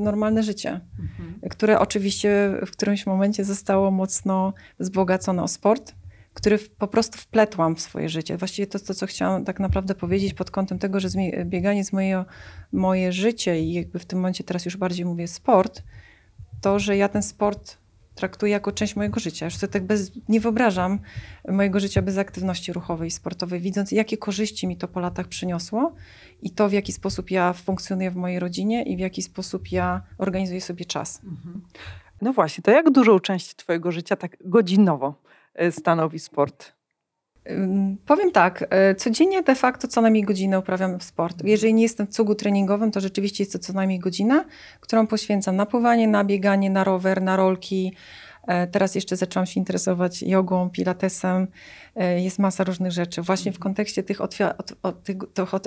[0.00, 0.80] normalne życie,
[1.50, 5.94] które oczywiście w którymś momencie zostało mocno wzbogacone o sport,
[6.34, 8.36] który po prostu wpletłam w swoje życie.
[8.36, 11.08] Właściwie to, to co chciałam tak naprawdę powiedzieć pod kątem tego, że
[11.44, 12.24] bieganie z moje,
[12.72, 15.82] moje życie i jakby w tym momencie teraz już bardziej mówię sport,
[16.60, 17.78] to, że ja ten sport
[18.14, 19.44] traktuję jako część mojego życia.
[19.44, 20.98] Już sobie tak bez, nie wyobrażam
[21.48, 25.94] mojego życia bez aktywności ruchowej i sportowej, widząc jakie korzyści mi to po latach przyniosło
[26.42, 30.02] i to w jaki sposób ja funkcjonuję w mojej rodzinie i w jaki sposób ja
[30.18, 31.20] organizuję sobie czas.
[32.22, 35.23] No właśnie, to jak dużą część twojego życia tak godzinowo
[35.70, 36.74] stanowi sport?
[38.06, 41.44] Powiem tak, e, codziennie de facto co najmniej godzinę uprawiam sport.
[41.44, 44.44] Jeżeli nie jestem w cugu treningowym, to rzeczywiście jest to co najmniej godzina,
[44.80, 47.92] którą poświęcam na pływanie, na bieganie, na rower, na rolki,
[48.72, 51.46] Teraz jeszcze zaczęłam się interesować jogą, pilatesem.
[51.96, 53.22] E, Jest masa różnych rzeczy.
[53.22, 54.20] Właśnie w kontekście tych,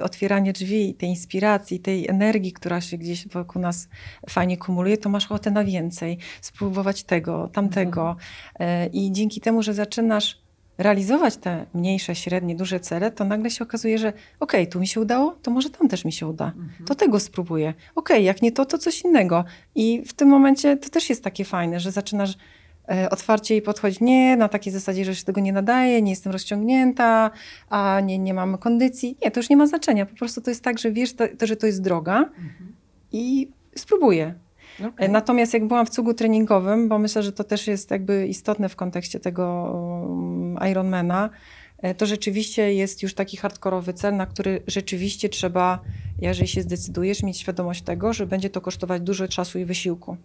[0.03, 3.87] otwierania drzwi, tej inspiracji, tej energii, która się gdzieś wokół nas
[4.29, 6.17] fajnie kumuluje, to masz ochotę na więcej.
[6.41, 8.15] Spróbować tego, tamtego.
[8.59, 13.63] E, I dzięki temu, że zaczynasz realizować te mniejsze, średnie, duże cele, to nagle się
[13.63, 16.53] okazuje, że okej, tu mi się udało, to może tam też mi się uda.
[16.85, 17.73] To tego spróbuję.
[17.95, 19.45] Okej, jak nie to, to coś innego.
[19.75, 22.37] I w tym momencie to też jest takie fajne, że zaczynasz e,
[23.09, 27.31] otwarcie i podchodzić nie na takiej zasadzie, że się tego nie nadaje, nie jestem rozciągnięta,
[27.69, 29.17] a nie, nie mam kondycji.
[29.23, 30.05] Nie, to już nie ma znaczenia.
[30.05, 32.29] Po prostu to jest tak, że wiesz, to, że to jest droga
[33.11, 34.33] i spróbuję.
[34.79, 35.09] E, Okej.
[35.09, 38.75] Natomiast jak byłam w cugu treningowym, bo myślę, że to też jest jakby istotne w
[38.75, 41.29] kontekście tego um, Ironmana,
[41.77, 45.79] e, to rzeczywiście jest już taki hardkorowy cel, na który rzeczywiście trzeba,
[46.21, 50.17] jeżeli się zdecydujesz, mieć świadomość tego, że będzie to kosztować dużo czasu i wysiłku.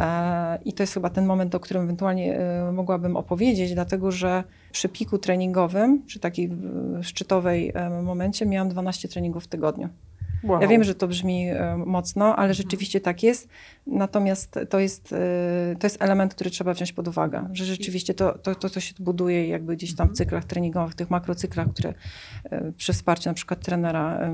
[0.00, 4.44] E, I to jest chyba ten moment, o którym ewentualnie e, mogłabym opowiedzieć, dlatego że
[4.72, 6.50] przy piku treningowym, przy takiej
[7.02, 9.88] szczytowej e, momencie, miałam 12 treningów w tygodniu.
[10.44, 10.60] Wow.
[10.60, 11.46] Ja wiem, że to brzmi
[11.86, 13.48] mocno, ale rzeczywiście tak jest.
[13.86, 15.14] Natomiast to jest,
[15.78, 18.94] to jest element, który trzeba wziąć pod uwagę, że rzeczywiście to, to, to, to się
[18.98, 21.94] buduje jakby gdzieś tam w cyklach treningowych, tych makrocyklach, które
[22.76, 24.30] przy wsparciu na przykład trenera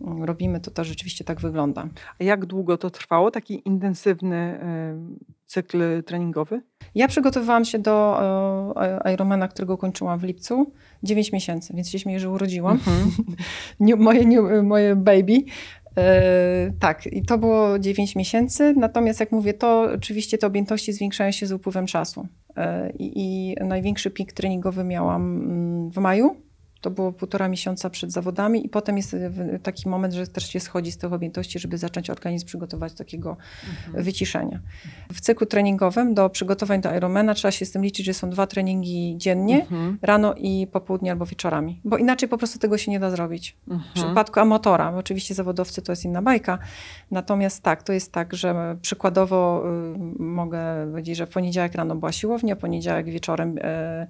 [0.00, 1.88] robimy, to to rzeczywiście tak wygląda.
[2.20, 6.62] A jak długo to trwało, taki intensywny em, cykl treningowy?
[6.94, 8.74] Ja przygotowywałam się do
[9.04, 12.78] e, Ironmana, którego kończyłam w lipcu, 9 miesięcy, więc się śmieję, że urodziłam.
[13.80, 15.42] New, moje, new, moje baby.
[15.98, 18.74] E, tak, i to było 9 miesięcy.
[18.76, 22.26] Natomiast, jak mówię, to oczywiście te objętości zwiększają się z upływem czasu.
[22.98, 26.36] I, I największy pik treningowy miałam mm, w maju.
[26.82, 30.48] To było półtora miesiąca przed zawodami, i potem jest e, w- taki moment, że też
[30.48, 33.36] się schodzi z tych objętości, żeby zacząć organizm przygotować do takiego
[33.94, 34.60] wyciszenia.
[35.12, 38.46] W cyklu treningowym do przygotowań do Ironmana trzeba się z tym liczyć, że są dwa
[38.46, 39.98] treningi dziennie, Mhm.
[40.02, 43.56] rano i po południu albo wieczorami, bo inaczej po prostu tego się nie da zrobić.
[43.66, 43.90] W Mhm.
[43.94, 46.58] przypadku amatora, oczywiście zawodowcy to jest inna bajka,
[47.10, 49.64] natomiast tak, to jest tak, że przykładowo
[50.18, 54.06] y, mogę powiedzieć, że w poniedziałek rano była siłownia, poniedziałek wieczorem e,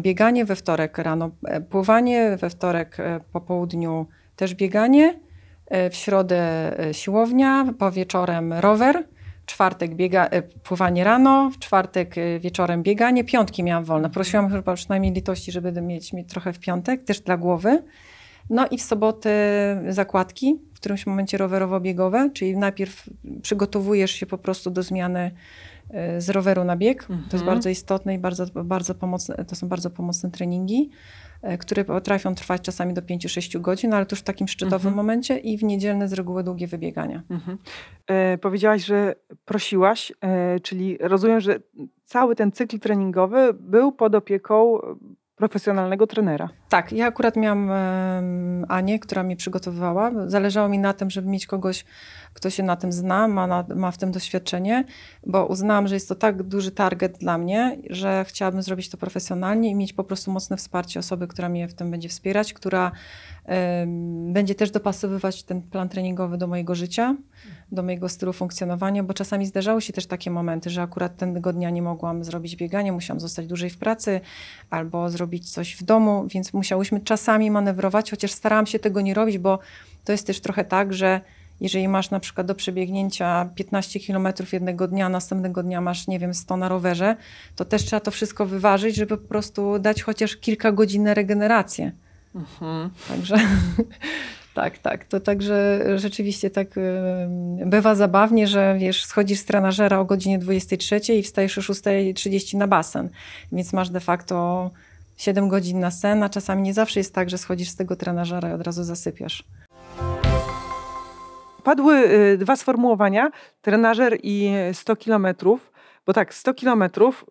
[0.00, 5.20] bieganie, we wtorek rano e, pływanie, we wtorek e, po południu też bieganie,
[5.66, 6.40] e, w środę
[6.80, 9.04] e, siłownia, po wieczorem rower,
[9.46, 10.28] czwartek biega,
[10.62, 14.10] pływanie rano, w czwartek wieczorem bieganie, piątki miałam wolne.
[14.10, 17.82] Prosiłam chyba przynajmniej litości, żeby mieć, mieć trochę w piątek, też dla głowy.
[18.50, 19.30] No i w sobotę
[19.88, 23.10] zakładki, w którymś momencie rowerowo-biegowe, czyli najpierw
[23.42, 25.30] przygotowujesz się po prostu do zmiany
[26.18, 27.06] z roweru na bieg.
[27.06, 27.46] To jest Mhm.
[27.46, 30.90] bardzo istotne i bardzo, bardzo pomocne, to są bardzo pomocne treningi,
[31.58, 34.94] które potrafią trwać czasami do 5-6 godzin, ale to już w takim szczytowym Mhm.
[34.94, 37.22] momencie i w niedzielne z reguły długie wybiegania.
[37.30, 37.58] Mhm.
[38.06, 41.60] E, powiedziałaś, że prosiłaś, e, czyli rozumiem, że
[42.04, 44.78] cały ten cykl treningowy był pod opieką
[45.38, 46.48] profesjonalnego trenera.
[46.68, 47.70] Tak, ja akurat miałam
[48.68, 50.10] Anię, która mnie przygotowywała.
[50.26, 51.84] Zależało mi na tym, żeby mieć kogoś,
[52.34, 54.84] kto się na tym zna, ma, na, ma w tym doświadczenie,
[55.26, 59.70] bo uznałam, że jest to tak duży target dla mnie, że chciałabym zrobić to profesjonalnie
[59.70, 62.92] i mieć po prostu mocne wsparcie osoby, która mnie w tym będzie wspierać, która
[64.26, 67.16] będzie też dopasowywać ten plan treningowy do mojego życia,
[67.72, 71.70] do mojego stylu funkcjonowania, bo czasami zdarzały się też takie momenty, że akurat tego dnia
[71.70, 74.20] nie mogłam zrobić biegania, musiałam zostać dłużej w pracy
[74.70, 79.38] albo zrobić coś w domu, więc musiałyśmy czasami manewrować, chociaż starałam się tego nie robić,
[79.38, 79.58] bo
[80.04, 81.20] to jest też trochę tak, że
[81.60, 86.34] jeżeli masz na przykład do przebiegnięcia 15 km jednego dnia, następnego dnia masz, nie wiem,
[86.34, 87.16] 100 na rowerze,
[87.56, 91.92] to też trzeba to wszystko wyważyć, żeby po prostu dać chociaż kilka godzin na regenerację.
[93.08, 93.36] Także
[94.54, 95.04] tak, tak.
[95.04, 96.68] To także rzeczywiście tak
[97.66, 102.66] bywa zabawnie, że wiesz, schodzisz z trenażera o godzinie 23 i wstajesz o 6.30 na
[102.66, 103.08] basen,
[103.52, 104.70] więc masz de facto
[105.16, 108.50] 7 godzin na sen, a czasami nie zawsze jest tak, że schodzisz z tego trenażera
[108.50, 109.44] i od razu zasypiasz.
[111.64, 113.30] Padły y, dwa sformułowania,
[113.62, 115.72] trenażer i 100 kilometrów,
[116.06, 117.24] bo tak, 100 kilometrów,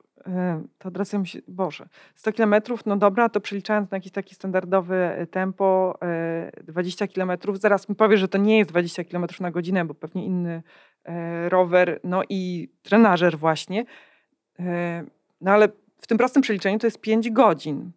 [0.77, 4.35] to od razu mi się, Boże, 100 kilometrów, no dobra, to przeliczając na jakieś takie
[4.35, 5.99] standardowe y, tempo,
[6.59, 9.93] y, 20 kilometrów, zaraz mi powie, że to nie jest 20 kilometrów na godzinę, bo
[9.93, 10.63] pewnie inny
[11.09, 13.85] y, rower, no i trenażer właśnie,
[14.59, 14.63] Y,
[15.41, 15.69] no ale
[16.01, 17.91] w tym prostym przeliczeniu to jest 5 godzin.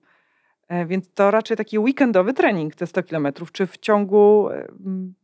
[0.87, 3.53] Więc to raczej taki weekendowy trening, te 100 kilometrów.
[3.53, 4.49] Czy w ciągu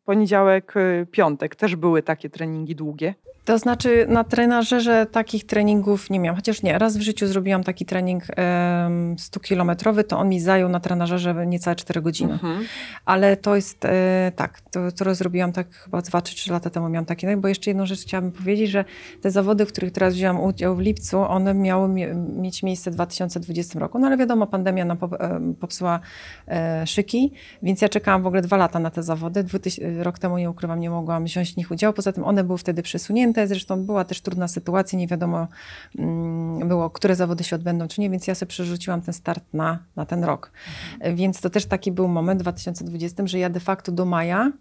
[0.07, 3.15] poniedziałek, y, piątek też były takie treningi długie?
[3.47, 7.87] To znaczy na trenażerze takich treningów nie miałam, chociaż nie, raz w życiu zrobiłam taki
[7.87, 12.33] trening em, 100-kilometrowy, to on mi zajął na trenażerze niecałe 4 godziny.
[12.33, 12.65] Mhm.
[13.05, 16.89] Ale to jest e, tak, to, to zrobiłam tak chyba 2 czy 3 lata temu
[16.89, 18.85] miałam taki, no bo jeszcze jedną rzecz chciałabym powiedzieć, że
[19.21, 22.95] te zawody, w których teraz wzięłam udział w lipcu, one miały mie- mieć miejsce w
[22.95, 24.99] 2020 roku, no ale wiadomo, pandemia nam
[25.61, 26.01] popsuła
[26.49, 29.45] e, szyki, więc ja czekałam w ogóle dwa lata na te zawody.
[29.97, 32.59] 2000, rok temu, nie ukrywam, nie mogłam wziąć w nich udziału, poza tym one były
[32.59, 35.49] wtedy przesunięte, zresztą była też trudna sytuacja, nie wiadomo
[35.99, 39.79] mm, było, które zawody się odbędą, czy nie, więc ja sobie przerzuciłam ten start na,
[39.97, 40.53] na ten rok.
[41.01, 44.53] E, Więc to też taki był moment w 2020, że ja de facto do maja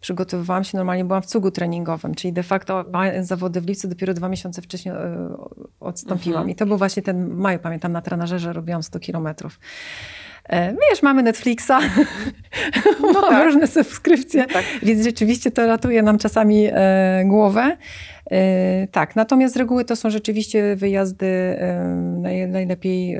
[0.00, 2.84] przygotowywałam się, normalnie byłam w cugu treningowym, czyli de facto
[3.20, 5.36] zawody w lipcu, dopiero dwa miesiące wcześniej e,
[5.80, 6.38] odstąpiłam.
[6.38, 6.50] Mhm.
[6.50, 9.58] I to był właśnie ten maj, pamiętam, na trenażerze robiłam 100 kilometrów.
[10.50, 11.70] Wiesz, mamy Netflixa,
[13.14, 13.44] mamy tak.
[13.44, 14.64] różne subskrypcje, Tak.
[14.82, 17.76] więc rzeczywiście to ratuje nam czasami e, głowę.
[18.30, 21.84] E, tak, natomiast z reguły to są rzeczywiście wyjazdy e,
[22.20, 23.18] naj, najlepiej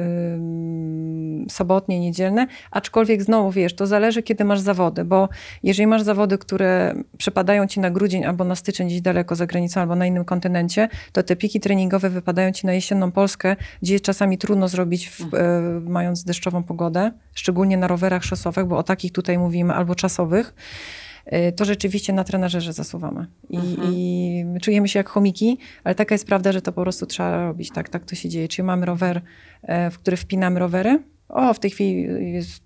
[1.49, 5.29] sobotnie, niedzielne, aczkolwiek znowu wiesz, to zależy kiedy masz zawody, bo
[5.63, 9.81] jeżeli masz zawody, które przypadają ci na grudzień albo na styczeń gdzieś daleko za granicą
[9.81, 14.05] albo na innym kontynencie, to te piki treningowe wypadają ci na jesienną Polskę, gdzie jest
[14.05, 19.13] czasami trudno zrobić, w, e, mając deszczową pogodę, szczególnie na rowerach szosowych, bo o takich
[19.13, 20.55] tutaj mówimy, albo czasowych
[21.27, 23.27] e, to rzeczywiście na trenażerze zasuwamy.
[23.51, 23.93] I, Mhm.
[23.95, 27.71] I czujemy się jak chomiki, ale taka jest prawda, że to po prostu trzeba robić.
[27.71, 28.49] Tak, tak to się dzieje.
[28.49, 29.23] Czyli mamy rower,
[29.63, 31.03] e, w który wpinamy rowery.
[31.29, 32.63] O, w tej chwili jest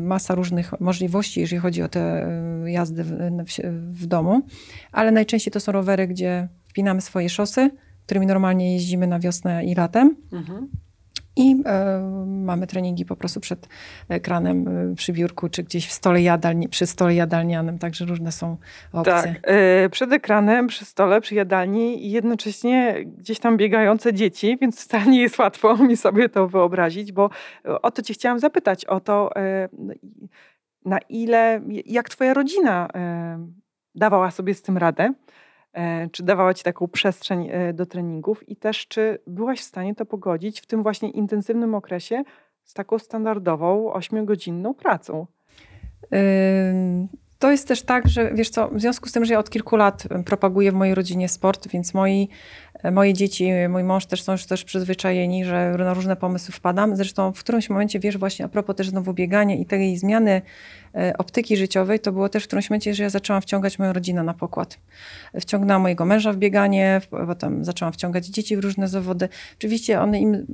[0.00, 3.10] masa różnych możliwości, jeżeli chodzi o te e, jazdy w,
[3.46, 3.58] w,
[3.92, 4.42] w domu,
[4.92, 7.70] ale najczęściej to są rowery, gdzie wpinamy swoje szosy,
[8.06, 10.16] którymi normalnie jeździmy na wiosnę i latem.
[10.32, 10.68] Mhm.
[11.36, 13.68] I e, mamy treningi po prostu przed
[14.08, 18.56] ekranem e, przy biurku, czy gdzieś w stole jadalni, przy stole jadalnianym, także różne są
[18.92, 19.12] opcje.
[19.12, 19.50] Tak,
[19.86, 25.06] y, przed ekranem, przy stole, przy jadalni i jednocześnie gdzieś tam biegające dzieci, więc wcale
[25.06, 27.30] nie jest łatwo mi sobie to wyobrazić, bo
[27.82, 29.30] o to cię chciałam zapytać, o to
[29.78, 29.94] no
[30.84, 32.88] na ile, jak twoja rodzina
[33.94, 35.12] dawała sobie z tym radę,
[36.12, 40.06] czy dawała ci taką przestrzeń y, do treningów i też czy byłaś w stanie to
[40.06, 42.22] pogodzić w tym właśnie intensywnym okresie
[42.64, 45.26] z taką standardową, ośmiogodzinną pracą?
[46.12, 47.08] Ym,
[47.40, 49.76] To jest też tak, że wiesz co, w związku z tym, że ja od kilku
[49.76, 52.28] lat propaguję w mojej rodzinie sport, więc moi,
[52.92, 56.96] moje dzieci, mój mąż też są już też przyzwyczajeni, że na różne pomysły wpadam.
[56.96, 60.42] Zresztą w którymś momencie, wiesz, właśnie a propos też znowu biegania i tej zmiany e,
[60.94, 64.22] E, optyki życiowej, to było też w którymś momencie, że ja zaczęłam wciągać moją rodzinę
[64.22, 64.78] na pokład.
[65.40, 69.28] Wciągnęłam mojego męża w bieganie, potem zaczęłam wciągać dzieci w różne zawody.
[69.58, 70.46] Oczywiście one im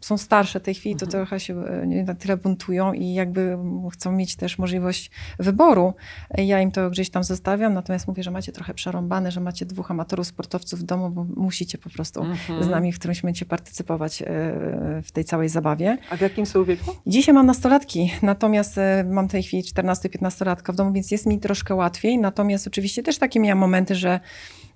[0.00, 1.24] są starsze w tej chwili, to mhm.
[1.24, 3.58] trochę się e, na tyle buntują i jakby
[3.92, 5.94] chcą mieć też możliwość wyboru.
[6.38, 9.90] Ja im to gdzieś tam zostawiam, natomiast mówię, że macie trochę przerąbane, że macie dwóch
[9.90, 12.64] amatorów sportowców w domu, bo musicie po prostu mhm.
[12.64, 14.26] z nami w którymś momencie partycypować e,
[15.02, 15.98] w tej całej zabawie.
[16.10, 16.92] A w jakim są wieku?
[17.06, 21.40] Dzisiaj mam nastolatki, natomiast mam w tej chwili 14 14-15-latka w domu, więc jest mi
[21.40, 22.18] troszkę łatwiej.
[22.18, 24.20] Natomiast oczywiście też takie miałam momenty, że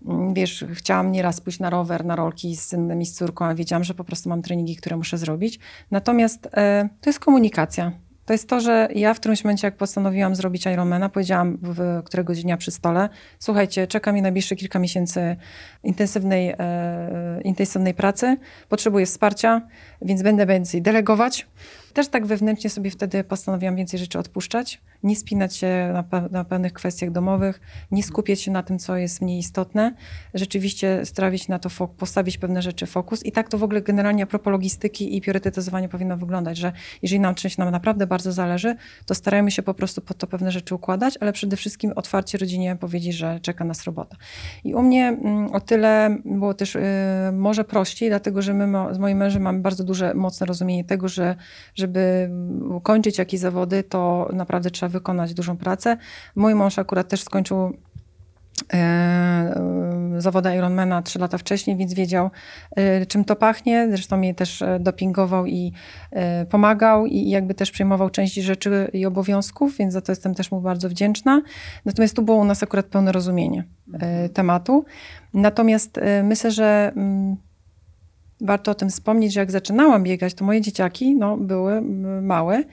[0.07, 3.55] mm, wiesz, chciałam nieraz pójść na rower, na rolki z synem i z córką, a
[3.55, 5.59] wiedziałam, że po prostu mam treningi, które muszę zrobić.
[5.91, 7.93] Natomiast e, to jest komunikacja.
[8.29, 12.43] To jest to, że ja w którymś momencie, jak postanowiłam zrobić Ironmana, powiedziałam w, któregoś
[12.43, 15.37] dnia przy stole, słuchajcie, czeka mi najbliższe kilka miesięcy
[15.83, 18.37] intensywnej, e, intensywnej pracy,
[18.69, 19.69] potrzebuję wsparcia,
[20.03, 21.47] więc będę więcej delegować.
[21.93, 26.73] Też tak wewnętrznie sobie wtedy postanowiłam więcej rzeczy odpuszczać, nie spinać się na, na pewnych
[26.73, 29.95] kwestiach domowych, nie skupiać się na tym, co jest mniej istotne,
[30.35, 34.27] rzeczywiście strawić na to, postawić pewne rzeczy fokus i tak to w ogóle generalnie a
[34.27, 39.15] propos logistyki i priorytetyzowania powinno wyglądać, że jeżeli nam czymś nam naprawdę bardzo zależy, to
[39.15, 43.15] starajmy się po prostu pod to pewne rzeczy układać, ale przede wszystkim otwarcie rodzinie powiedzieć,
[43.15, 44.17] że czeka nas robota.
[44.65, 46.81] I u mnie mm, o tyle było też y,
[47.33, 51.37] może prościej, dlatego że my z moim mężem mamy bardzo duże, mocne rozumienie tego, że
[51.75, 52.31] żeby
[52.83, 55.97] kończyć jakieś zawody, to naprawdę trzeba wykonać dużą pracę.
[56.37, 57.73] Mój mąż akurat też skończył
[58.73, 59.61] e,
[60.19, 62.31] zawody Ironmana trzy lata wcześniej, więc wiedział,
[62.77, 63.87] e, czym to pachnie.
[63.91, 65.73] Zresztą mnie też e, dopingował i
[66.51, 70.61] pomagał i jakby też przejmował część rzeczy i obowiązków, więc za to jestem też mu
[70.61, 71.43] bardzo wdzięczna.
[71.85, 73.65] Natomiast tu było u nas akurat pełne rozumienie
[74.35, 74.85] tematu.
[75.35, 77.37] Natomiast myślę, że mm,
[78.41, 81.83] warto o tym wspomnieć, że jak zaczynałam biegać, to moje dzieciaki no, były
[82.23, 82.65] małe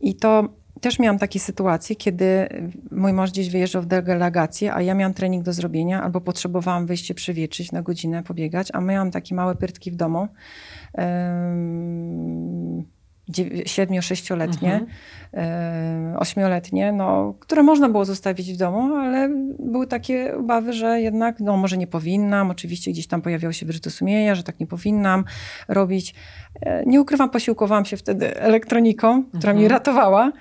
[0.00, 0.48] i to
[0.80, 2.48] też miałam takie sytuacje, kiedy
[2.90, 7.06] mój mąż gdzieś wyjeżdżał w delegację, a ja miałam trening do zrobienia, albo potrzebowałam wyjść
[7.06, 10.28] się przewietrzyć na godzinę, pobiegać, a miałam takie małe pyrtki w domu.
[10.94, 12.84] Em,
[13.30, 14.86] 7-6-letnie, Mhm.
[16.14, 21.40] e, ośmioletnie, no, które można było zostawić w domu, ale były takie obawy, że jednak,
[21.40, 25.24] no może nie powinnam, oczywiście gdzieś tam pojawiały się wyrzuty sumienia, że tak nie powinnam
[25.68, 26.14] robić.
[26.62, 29.56] E, Nie ukrywam, posiłkowałam się wtedy elektroniką, która Mhm.
[29.56, 30.32] mnie ratowała.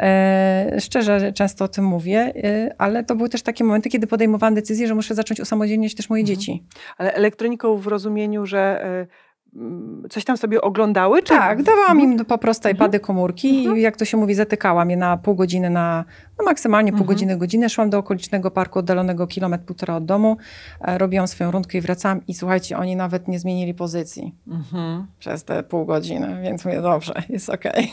[0.00, 2.32] E, szczerze często o tym mówię,
[2.78, 6.20] ale to były też takie momenty, kiedy podejmowałam decyzję, że muszę zacząć usamodzielniać też moje
[6.20, 6.36] Mhm.
[6.38, 6.64] dzieci.
[6.98, 8.84] Ale elektroniką w rozumieniu, że
[10.10, 11.22] coś tam sobie oglądały?
[11.22, 11.28] Czy...
[11.34, 12.12] Tak, dawałam Mhm.
[12.12, 12.76] im po prostu Mhm.
[12.76, 16.04] iPady komórki i jak to się mówi, zatykałam je na pół godziny, na
[16.38, 17.14] no maksymalnie pół Mhm.
[17.14, 17.68] godziny, godzinę.
[17.68, 20.36] Szłam do okolicznego parku oddalonego kilometr, półtora od domu,
[20.80, 25.06] e, robiłam swoją rundkę i wracałam i słuchajcie, oni nawet nie zmienili pozycji Mhm.
[25.18, 27.92] przez te pół godziny, więc mówię, dobrze, jest okej.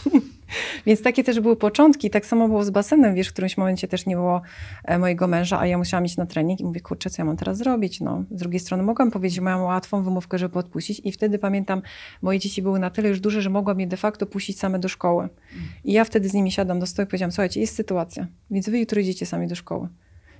[0.86, 2.10] Więc takie też były początki.
[2.10, 4.42] Tak samo było z basenem, wiesz, w którymś momencie też nie było
[4.84, 7.36] e, mojego męża, a ja musiałam iść na trening i mówię, kurczę, co ja mam
[7.36, 8.00] teraz zrobić?
[8.00, 8.24] No.
[8.30, 11.82] Z drugiej strony mogłam powiedzieć, że miałam łatwą wymówkę, żeby odpuścić i wtedy pamiętam,
[12.22, 14.88] moje dzieci były na tyle już duże, że mogłam je de facto puścić same do
[14.88, 15.28] szkoły.
[15.84, 18.78] I ja wtedy z nimi siadam do stołu i powiedziałam, słuchajcie, jest sytuacja, więc wy
[18.78, 19.88] jutro idziecie sami do szkoły.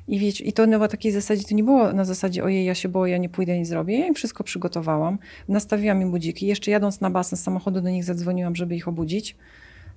[0.09, 2.89] I, wiecie, I to na takiej zasadzie, to nie było na zasadzie, ojej, ja się
[2.89, 3.99] boję, ja nie pójdę, nie zrobię.
[3.99, 5.19] Ja im wszystko przygotowałam,
[5.49, 6.47] nastawiłam im budziki.
[6.47, 9.37] Jeszcze jadąc na basen z samochodu do nich zadzwoniłam, żeby ich obudzić.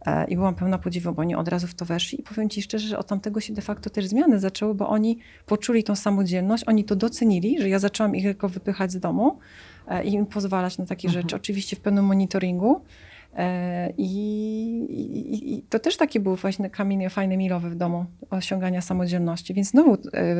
[0.05, 2.19] E, I byłam pełna podziwu, bo oni od razu w to weszli.
[2.19, 5.17] I powiem ci szczerze, że od tamtego się de facto też zmiany zaczęły, bo oni
[5.45, 9.39] poczuli tą samodzielność, oni to docenili, że ja zaczęłam ich tylko wypychać z domu
[9.87, 11.21] e, i im pozwalać na takie Mhm.
[11.23, 11.35] rzeczy.
[11.35, 12.81] Oczywiście w pełnym monitoringu.
[13.37, 14.07] E, I,
[14.89, 19.53] i, I to też taki był właśnie kamień fajny milowy w domu, osiągania samodzielności.
[19.53, 19.97] Więc znowu,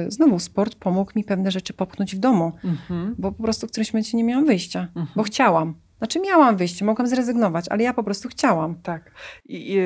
[0.08, 3.15] znowu sport pomógł mi pewne rzeczy popchnąć w domu, Mhm.
[3.17, 5.08] bo po prostu w którymś momencie nie miałam wyjścia, Mhm.
[5.15, 5.73] bo chciałam.
[6.04, 8.82] Znaczy miałam wyjście, mogłam zrezygnować, ale ja po prostu chciałam.
[8.82, 9.12] Tak.
[9.46, 9.78] I, i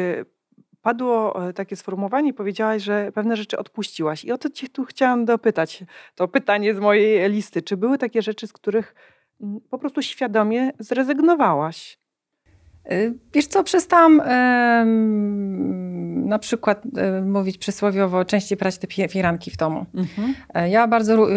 [0.82, 4.26] padło e, takie sformułowanie, powiedziałaś, że pewne rzeczy odpuściłaś.
[4.26, 5.84] I o to cię tu chciałam dopytać.
[6.16, 7.62] To pytanie z mojej listy.
[7.62, 8.96] Czy były takie rzeczy, z których
[9.42, 12.00] mm, po prostu świadomie zrezygnowałaś?
[12.92, 14.22] Y, Wiesz co, przestałam
[16.28, 19.86] na przykład e, mówić przysłowiowo, częściej prać te firanki w domu.
[19.96, 20.34] Mhm.
[20.54, 21.34] E, Ja bardzo y,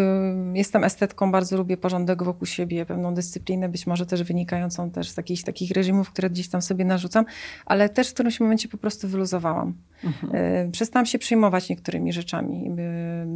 [0.55, 5.17] jestem estetką, bardzo lubię porządek wokół siebie, pewną dyscyplinę, być może też wynikającą też z
[5.17, 7.25] jakichś takich reżimów, które gdzieś tam sobie narzucam,
[7.67, 9.75] ale też w którymś momencie po prostu wyluzowałam.
[10.05, 10.33] Mhm.
[10.35, 12.71] E, Przestałam się przejmować niektórymi rzeczami,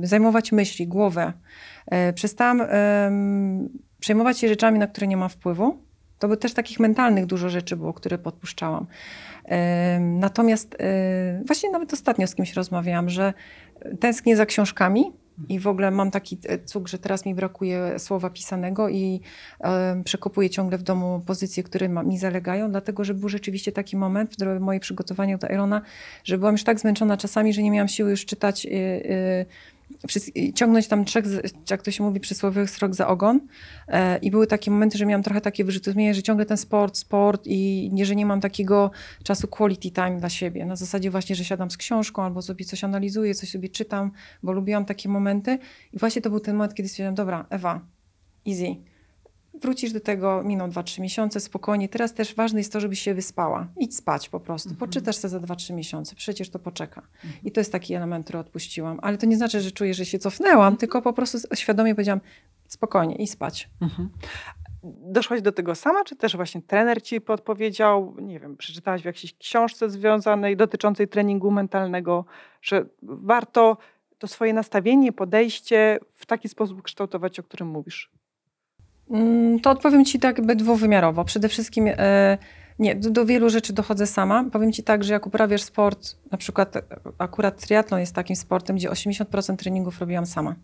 [0.03, 1.33] zajmować myśli, głowę.
[1.87, 2.63] E, Przestałam
[4.01, 5.79] przejmować się rzeczami, na które nie mam wpływu.
[6.25, 8.87] To by też takich mentalnych dużo rzeczy było, które podpuszczałam.
[10.01, 13.33] Natomiast e, właśnie nawet ostatnio z kimś rozmawiałam, że
[14.01, 15.13] tęsknię za książkami
[15.49, 19.21] i w ogóle mam taki e, cuk, że teraz mi brakuje słowa pisanego i
[20.05, 24.61] przekopuję ciągle w domu pozycje, które mi zalegają, dlatego że był rzeczywiście taki moment w
[24.61, 25.83] moje przygotowanie do Irona,
[26.25, 29.47] że byłam już tak zmęczona czasami, że nie miałam siły już czytać, y, y, y,
[30.55, 31.25] ciągnąć tam trzech,
[31.71, 33.41] jak to się mówi, przysłowiowych srok za ogon.
[33.89, 37.47] E, I były takie momenty, że miałam trochę takie wyrzuty że ciągle ten sport, sport
[37.47, 38.91] i nie, że nie mam takiego
[39.23, 40.67] czasu quality time dla siebie.
[40.67, 44.11] Na zasadzie właśnie, że siadam z książką albo sobie coś analizuję, coś sobie czytam,
[44.43, 45.59] bo lubiłam takie momenty.
[45.93, 47.81] I właśnie to był ten moment, kiedy stwierdziłam, dobra, Ewa,
[48.49, 48.94] easy.
[49.61, 51.89] Wrócisz do tego, miną 2-3 miesiące, spokojnie.
[51.89, 53.67] Teraz też ważne jest to, żebyś się wyspała.
[53.77, 54.71] Idź spać po prostu.
[54.71, 54.89] Mhm.
[54.89, 56.15] Poczytasz sobie za 2-3 miesiące.
[56.17, 57.03] Przecież to poczeka.
[57.45, 58.99] I to jest taki element, który odpuściłam.
[59.03, 62.21] Ale to nie znaczy, że czuję, że się cofnęłam, tylko po prostu świadomie powiedziałam,
[62.69, 63.71] spokojnie, i spać.
[63.81, 64.11] Mhm.
[64.85, 69.35] Doszłaś do tego sama, czy też właśnie trener ci podpowiedział, nie wiem, przeczytałaś w jakiejś
[69.39, 72.25] książce związanej, dotyczącej treningu mentalnego,
[72.63, 73.77] że warto
[74.19, 78.11] to swoje nastawienie, podejście w taki sposób kształtować, o którym mówisz?
[79.15, 81.25] Mm, To odpowiem ci tak jakby dwuwymiarowo.
[81.25, 82.39] Przede wszystkim e,
[82.79, 84.45] nie, do, do wielu rzeczy dochodzę sama.
[84.53, 86.83] Powiem ci tak, że jak uprawiasz sport, na przykład e,
[87.19, 90.55] akurat triatlon jest takim sportem, gdzie 80% treningów robiłam sama.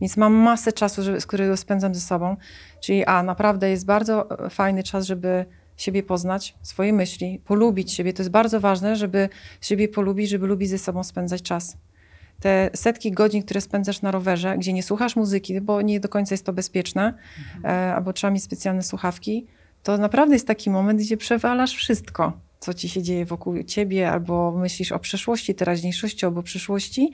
[0.00, 2.36] Więc mam masę czasu, żeby, z którego spędzam ze sobą.
[2.80, 5.44] Czyli a, naprawdę jest bardzo e, fajny czas, żeby
[5.76, 8.12] siebie poznać, swoje myśli, polubić siebie.
[8.12, 9.28] To jest bardzo ważne, żeby
[9.60, 11.76] siebie polubić, żeby lubić ze sobą spędzać czas
[12.40, 16.34] te setki godzin, które spędzasz na rowerze, gdzie nie słuchasz muzyki, bo nie do końca
[16.34, 17.14] jest to bezpieczne,
[17.64, 19.46] e, albo trzeba mieć specjalne słuchawki,
[19.82, 24.52] to naprawdę jest taki moment, gdzie przewalasz wszystko, co ci się dzieje wokół ciebie, albo
[24.52, 27.12] myślisz o przeszłości, teraźniejszości, albo przyszłości,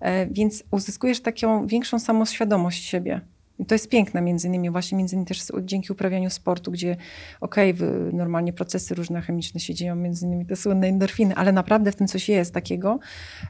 [0.00, 3.20] e, więc uzyskujesz taką większą samoświadomość siebie.
[3.58, 6.96] I to jest piękne między innymi, właśnie między innymi też dzięki uprawianiu sportu, gdzie
[7.40, 11.92] okej, wy- normalnie procesy różne chemiczne się dzieją, między innymi te słynne endorfiny, ale naprawdę
[11.92, 12.98] w tym coś jest takiego,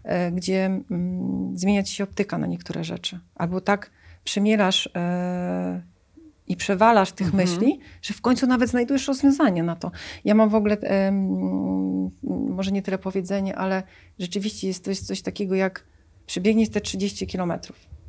[0.05, 3.19] e, gdzie mm, zmienia ci się optyka na niektóre rzeczy.
[3.35, 3.91] Albo tak
[4.25, 5.83] przemielasz e,
[6.47, 7.49] i przewalasz tych Mhm.
[7.49, 9.91] myśli, że w końcu nawet znajdujesz rozwiązanie na to.
[10.25, 12.11] Ja mam w ogóle, em,
[12.49, 13.83] może nie tyle powiedzenie, ale
[14.19, 15.85] rzeczywiście jest to jest coś takiego jak
[16.27, 18.02] przebiegniesz te 30 kilometrów, e,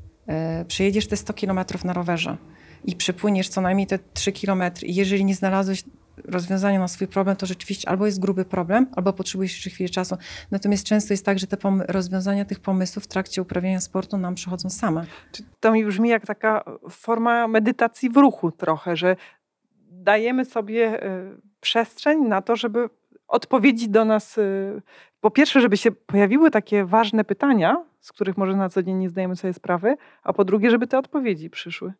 [0.67, 2.38] przejedziesz te 100 kilometrów na rowerze
[2.86, 5.84] i przepłyniesz co najmniej te 3 kilometry i jeżeli nie znalazłeś
[6.26, 10.17] rozwiązania na swój problem, to rzeczywiście albo jest gruby problem, albo potrzebujesz jeszcze chwilę czasu.
[10.51, 11.57] Natomiast często jest tak, że te
[11.88, 15.05] rozwiązania tych pomysłów w trakcie uprawiania sportu nam przychodzą same.
[15.59, 19.15] To mi brzmi jak taka forma medytacji w ruchu trochę, że
[19.91, 22.89] dajemy sobie e, przestrzeń na to, żeby
[23.34, 24.41] odpowiedzi do nas, e,
[25.21, 29.09] po pierwsze, żeby się pojawiły takie ważne pytania, z których może na co dzień nie
[29.09, 31.93] zdajemy sobie sprawy, a po drugie, żeby te odpowiedzi przyszły.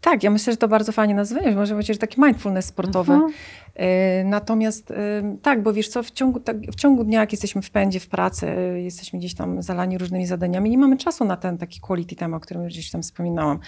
[0.00, 1.54] Tak, ja myślę, że to bardzo fajnie nazwać.
[1.54, 3.12] Może powiedzieć, że taki mindfulness sportowy.
[3.12, 3.32] Mhm.
[3.74, 4.96] E, Natomiast e,
[5.42, 8.08] tak, bo wiesz co, w ciągu, tak, w ciągu dnia, jak jesteśmy w pędzie, w
[8.08, 12.36] pracy, jesteśmy gdzieś tam zalani różnymi zadaniami, nie mamy czasu na ten taki quality time,
[12.36, 13.58] o którym już gdzieś tam wspominałam.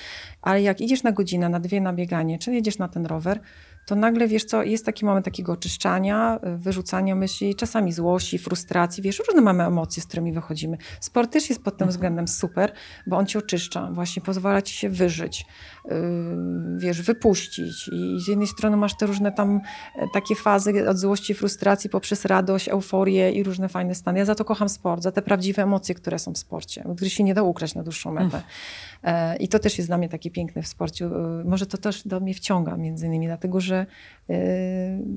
[0.42, 3.40] Ale jak idziesz na godzinę, na dwie na bieganie, czy jedziesz na ten rower,
[3.86, 9.18] to nagle, wiesz co, jest taki moment takiego oczyszczania, wyrzucania myśli, czasami złości, frustracji, wiesz,
[9.28, 10.76] różne mamy emocje, z którymi wychodzimy.
[11.00, 11.90] Sport też jest pod tym Mhm.
[11.90, 12.72] względem super,
[13.06, 15.46] bo on cię oczyszcza, właśnie pozwala ci się wyżyć,
[16.76, 19.60] wiesz, wypuścić i z jednej strony masz te różne tam
[19.96, 24.18] e, takie fazy od złości, frustracji poprzez radość, euforię i różne fajne stany.
[24.18, 27.24] Ja za to kocham sport, za te prawdziwe emocje, które są w sporcie, których się
[27.24, 28.42] nie da ukraść na dłuższą metę.
[29.04, 31.04] E, I to też jest dla mnie takie piękne w sporcie.
[31.06, 33.86] E, Może to też do mnie wciąga między innymi, dlatego że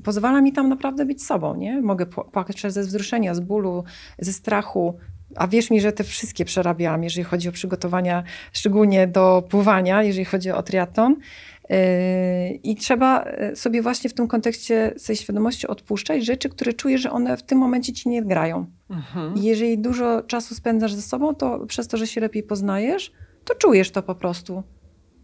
[0.04, 1.80] pozwala mi tam naprawdę być sobą, nie?
[1.80, 3.84] Mogę pła- płakać ze wzruszenia, z bólu,
[4.18, 4.98] ze strachu,
[5.36, 8.22] a wierz mi, że te wszystkie przerabiałam, jeżeli chodzi o przygotowania,
[8.52, 11.16] szczególnie do pływania, jeżeli chodzi o triatlon.
[11.70, 11.76] Yy,
[12.62, 17.00] I trzeba e, sobie właśnie w tym kontekście z tej świadomości odpuszczać rzeczy, które czujesz,
[17.00, 18.66] że one w tym momencie ci nie grają.
[18.90, 19.34] Mhm.
[19.36, 23.12] Jeżeli dużo czasu spędzasz ze sobą, to przez to, że się lepiej poznajesz,
[23.44, 24.62] to czujesz to po prostu.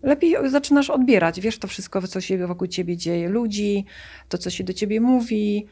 [0.03, 3.85] Lepiej zaczynasz odbierać, wiesz to wszystko, co się wokół ciebie dzieje, ludzi,
[4.29, 5.67] to, co się do ciebie mówi,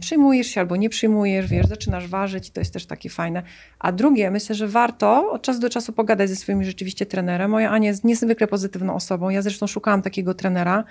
[0.00, 3.42] przyjmujesz się albo nie przyjmujesz, wiesz, zaczynasz ważyć i to jest też takie fajne.
[3.78, 7.50] A drugie, myślę, że warto od czasu do czasu pogadać ze swoim rzeczywiście trenerem.
[7.50, 9.28] Moja Ania jest niezwykle pozytywną osobą.
[9.28, 10.84] Ja zresztą szukałam takiego trenera.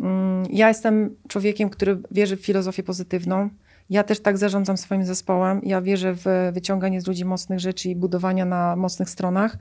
[0.00, 3.50] Mm, Ja jestem człowiekiem, który wierzy w filozofię pozytywną.
[3.90, 5.60] Ja też tak zarządzam swoim zespołem.
[5.64, 9.56] Ja wierzę w wyciąganie z ludzi mocnych rzeczy i budowania na mocnych stronach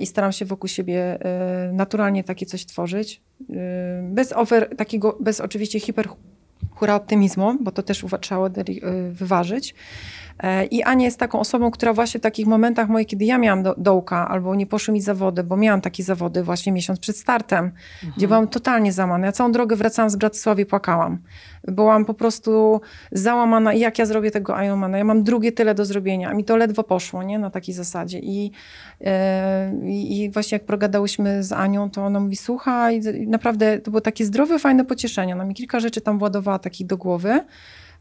[0.00, 3.20] i staram się wokół siebie e, naturalnie takie coś tworzyć.
[3.50, 6.08] E, Bez over, takiego, bez oczywiście hiper
[6.74, 9.74] hura optymizmu, bo to też trzeba e, wyważyć.
[10.42, 13.62] E, I Ania jest taką osobą, która właśnie w takich momentach moich, kiedy ja miałam
[13.62, 17.72] do, dołka albo nie poszły mi zawody, bo miałam takie zawody właśnie miesiąc przed startem,
[18.16, 19.26] gdzie byłam totalnie załamana.
[19.26, 21.18] Ja całą drogę wracałam z Bratysławy i płakałam.
[21.64, 22.80] Byłam po prostu
[23.12, 24.98] załamana, jak ja zrobię tego Ironmana.
[24.98, 27.38] Ja mam drugie tyle do zrobienia, a mi to ledwo poszło, nie?
[27.38, 28.18] Na takiej zasadzie.
[28.18, 28.52] I,
[29.00, 33.90] e, i, i właśnie jak progadałyśmy z Anią, to ona mówi, słuchaj, i naprawdę to
[33.90, 35.34] było takie zdrowe, fajne pocieszenie.
[35.34, 37.40] Ona mi kilka rzeczy tam władowała takich do głowy.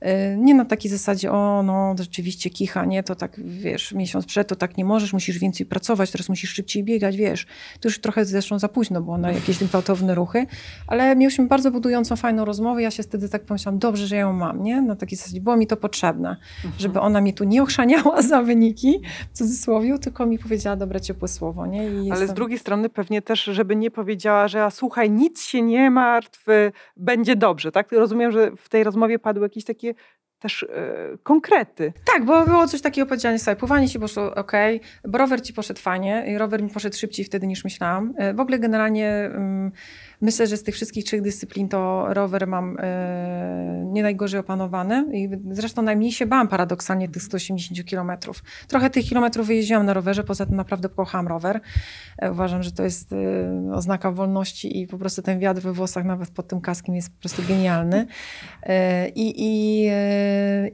[0.01, 4.47] E, Nie na takiej zasadzie, o no rzeczywiście kicha, nie, to tak wiesz, miesiąc przed
[4.47, 7.45] to tak nie możesz, musisz więcej pracować, teraz musisz szybciej biegać, wiesz.
[7.79, 10.45] To już trochę zresztą za późno było na jakieś gwałtowne ruchy,
[10.87, 12.81] ale mieliśmy bardzo budującą, fajną rozmowę.
[12.81, 14.81] Ja się wtedy tak pomyślałam, dobrze, że ją mam, nie?
[14.81, 16.37] Na takiej zasadzie było mi to potrzebne,
[16.79, 19.01] żeby ona mnie tu nie ochrzaniała za wyniki,
[19.33, 21.83] w cudzysłowie, tylko mi powiedziała dobre, ciepłe słowo, nie?
[21.89, 25.41] I Ale z jestem- drugiej strony pewnie też, żeby nie powiedziała, że a słuchaj, nic
[25.43, 27.91] się nie martw, y, będzie dobrze, tak?
[27.91, 29.88] Rozumiem, że w tej rozmowie padły jakieś takie
[30.39, 31.93] też e, konkrety.
[32.05, 34.51] Tak, bo było coś takiego powiedziane sobie, pływanie ci poszło ok,
[35.07, 38.13] bo rower ci poszedł fajnie rower mi poszedł szybciej wtedy niż myślałam.
[38.17, 39.71] E, W ogóle generalnie mm,
[40.21, 45.29] myślę, że z tych wszystkich trzech dyscyplin to rower mam e, nie najgorzej opanowany i
[45.51, 48.43] zresztą najmniej się bałam paradoksalnie tych 180 kilometrów.
[48.67, 51.61] Trochę tych kilometrów wyjeździłam na rowerze, poza tym naprawdę kocham rower.
[52.17, 56.05] E, Uważam, że to jest e, oznaka wolności i po prostu ten wiatr we włosach
[56.05, 58.07] nawet pod tym kaskiem jest po prostu genialny.
[59.15, 59.33] I,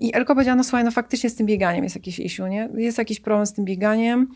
[0.01, 2.69] i Elko powiedziała, no słuchaj, no faktycznie z tym bieganiem jest jakiś issue, nie?
[2.75, 4.27] Jest jakiś problem z tym bieganiem.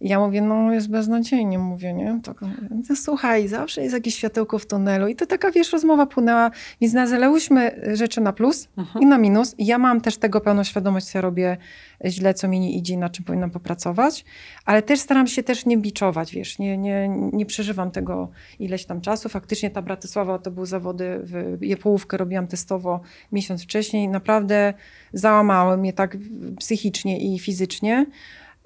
[0.00, 2.20] I ja mówię, no jest beznadziejnie, mówię, nie?
[2.22, 2.40] Tak,
[2.70, 5.08] no, słuchaj, zawsze jest jakieś światełko w tunelu.
[5.08, 6.50] I to taka, wiesz, rozmowa płynęła.
[6.80, 8.68] Więc nazalałyśmy rzeczy na plus
[9.00, 9.54] i na minus.
[9.58, 11.56] I ja mam też tego pełną świadomość, co ja robię
[12.04, 14.24] źle, co mi nie idzie, nad czym powinnam popracować.
[14.64, 19.00] Ale też staram się też nie biczować, wiesz, nie, nie, nie przeżywam tego ileś tam
[19.00, 19.28] czasu.
[19.28, 23.00] Faktycznie ta Bratysława to były zawody, w je połówkę robiłam testowo
[23.32, 24.08] miesiąc wcześniej.
[24.08, 24.74] Naprawdę
[25.12, 26.16] załamały mnie tak
[26.58, 28.06] psychicznie i fizycznie.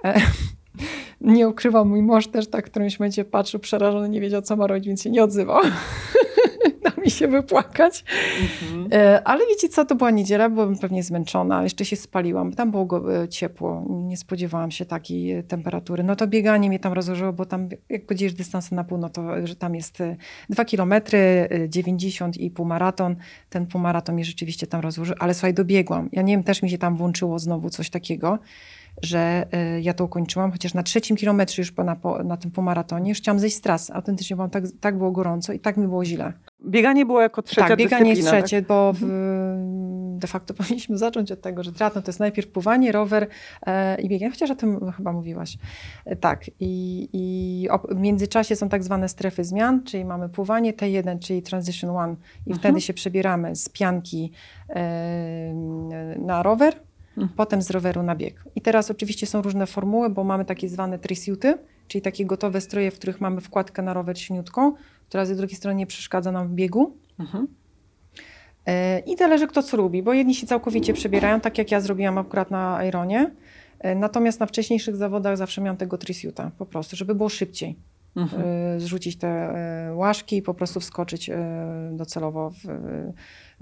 [1.21, 4.67] Nie ukrywam, mój mąż też tak w którymś momencie patrzył przerażony, nie wiedział, co ma
[4.67, 5.63] robić, więc się nie odzywał.
[6.85, 8.05] Dał mi się wypłakać.
[8.93, 12.53] E, Ale wiecie co, to była niedziela, byłam pewnie zmęczona, jeszcze się spaliłam.
[12.53, 16.03] Tam było go- e, ciepło, nie spodziewałam się takiej e, temperatury.
[16.05, 19.47] No to bieganie mnie tam rozłożyło, bo tam jak podzielisz dystansy na pół, no to
[19.47, 19.99] że tam jest
[20.51, 23.17] 2 kilometry, e, 90 i półmaraton.
[23.51, 26.09] Ten półmaraton mnie rzeczywiście tam rozłożył, ale słuchaj, dobiegłam.
[26.13, 28.39] Ja nie wiem, też mi się tam włączyło znowu coś takiego,
[29.03, 32.51] że e, ja to ukończyłam, chociaż na trzecim kilometrze już po, na, po, na tym
[32.51, 33.93] półmaratonie już chciałam zejść z trasy.
[33.93, 36.33] Autentycznie byłam tak, tak było gorąco i tak mi było źle.
[36.67, 39.01] bieganie było jako trzecia tak, bieganie jest trzecie, bo w,
[40.19, 43.27] de facto powinniśmy zacząć od tego, że triatlon to jest najpierw pływanie, rower
[43.67, 45.59] e, i bieganie, chociaż o tym chyba mówiłaś.
[46.05, 50.73] E, tak, i, i op- w międzyczasie są tak zwane strefy zmian, czyli mamy pływanie
[50.73, 52.59] T1, czyli Transition One i Mhm.
[52.59, 54.33] wtedy się przebieramy z pianki
[54.69, 55.55] e,
[56.19, 56.92] na rower, Mhm.
[57.37, 58.45] Potem z roweru na bieg.
[58.55, 61.59] I teraz oczywiście są różne formuły, bo mamy takie zwane trisuity,
[61.89, 64.73] czyli takie gotowe stroje, w których mamy wkładkę na rower śniutką,
[65.09, 66.97] która z drugiej strony nie przeszkadza nam w biegu.
[67.19, 67.47] Mhm.
[68.67, 72.19] E, I zależy kto co lubi, bo jedni się całkowicie przebierają, tak jak ja zrobiłam
[72.19, 73.31] akurat na Ironie.
[73.79, 77.77] E, Natomiast na wcześniejszych zawodach zawsze miałam tego trisuita, po prostu, żeby było szybciej.
[78.17, 78.43] Mhm.
[78.77, 79.55] E, Zrzucić te
[79.95, 81.31] łaszki i po prostu wskoczyć
[81.93, 82.65] docelowo w,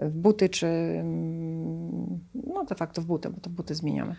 [0.01, 4.17] w buty, czy mm, no de facto w buty, bo to buty zmieniamy.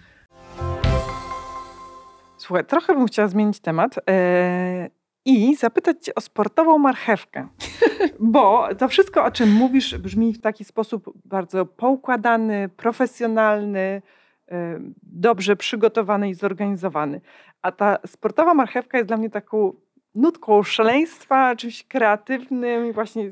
[2.38, 4.90] Słuchaj, trochę bym chciała zmienić temat e,
[5.26, 7.48] i zapytać cię o sportową marchewkę.
[8.20, 14.02] Bo to wszystko, o czym mówisz, brzmi w taki sposób bardzo poukładany, profesjonalny,
[14.52, 17.22] e, dobrze przygotowany i zorganizowany.
[17.62, 19.74] A ta sportowa marchewka jest dla mnie taką
[20.16, 23.32] nutką szaleństwa, czymś kreatywnym właśnie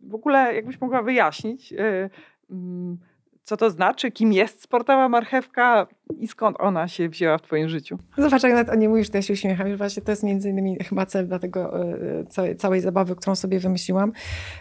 [0.00, 2.10] w ogóle jakbyś mogła wyjaśnić, e,
[2.50, 2.98] mm,
[3.42, 5.86] co to znaczy, kim jest sportowa marchewka
[6.18, 7.98] i skąd ona się wzięła w twoim życiu.
[8.18, 9.76] Zobacz, jak nawet o nie mówisz, to ja się uśmiecham.
[9.76, 13.60] Właśnie to jest między innymi chyba cel dla tego e, całej, całej zabawy, którą sobie
[13.60, 14.12] wymyśliłam.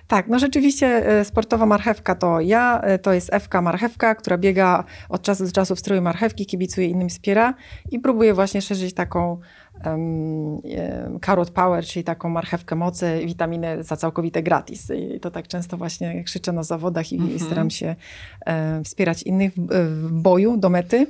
[0.08, 5.46] Tak, no rzeczywiście sportowa marchewka to ja, to jest FK Marchewka, która biega od czasu
[5.46, 7.54] do czasu w stroju marchewki, kibicuje innym, wspiera
[7.92, 9.40] i próbuje właśnie szerzyć taką
[11.26, 14.92] carrot power, czyli taką marchewkę mocy, witaminy za całkowite gratis.
[15.16, 17.40] I to tak często właśnie krzyczę na zawodach i Mhm.
[17.40, 17.96] staram się
[18.84, 21.08] wspierać innych w boju do mety.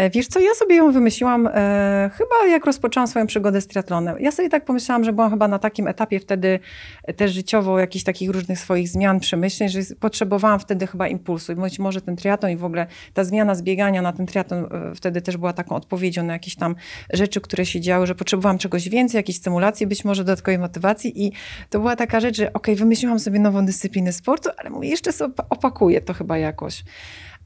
[0.00, 4.16] E, Wiesz co, ja sobie ją wymyśliłam e, chyba jak rozpoczęłam swoją przygodę z triatlonem.
[4.20, 6.60] Ja sobie tak pomyślałam, że byłam chyba na takim etapie wtedy
[7.04, 11.52] e, też życiowo jakichś takich różnych swoich zmian, przemyśleń, że potrzebowałam wtedy chyba impulsu.
[11.52, 14.64] I być może ten triatlon i w ogóle ta zmiana z biegania na ten triatlon
[14.64, 16.74] e, wtedy też była taką odpowiedzią na jakieś tam
[17.12, 21.32] rzeczy, które się działy, że potrzebowałam czegoś więcej, jakiejś stymulacji, być może dodatkowej motywacji i
[21.70, 25.34] to była taka rzecz, że okej, wymyśliłam sobie nową dyscyplinę sportu, ale mówię, jeszcze sobie
[25.50, 26.84] opakuję to chyba jakoś.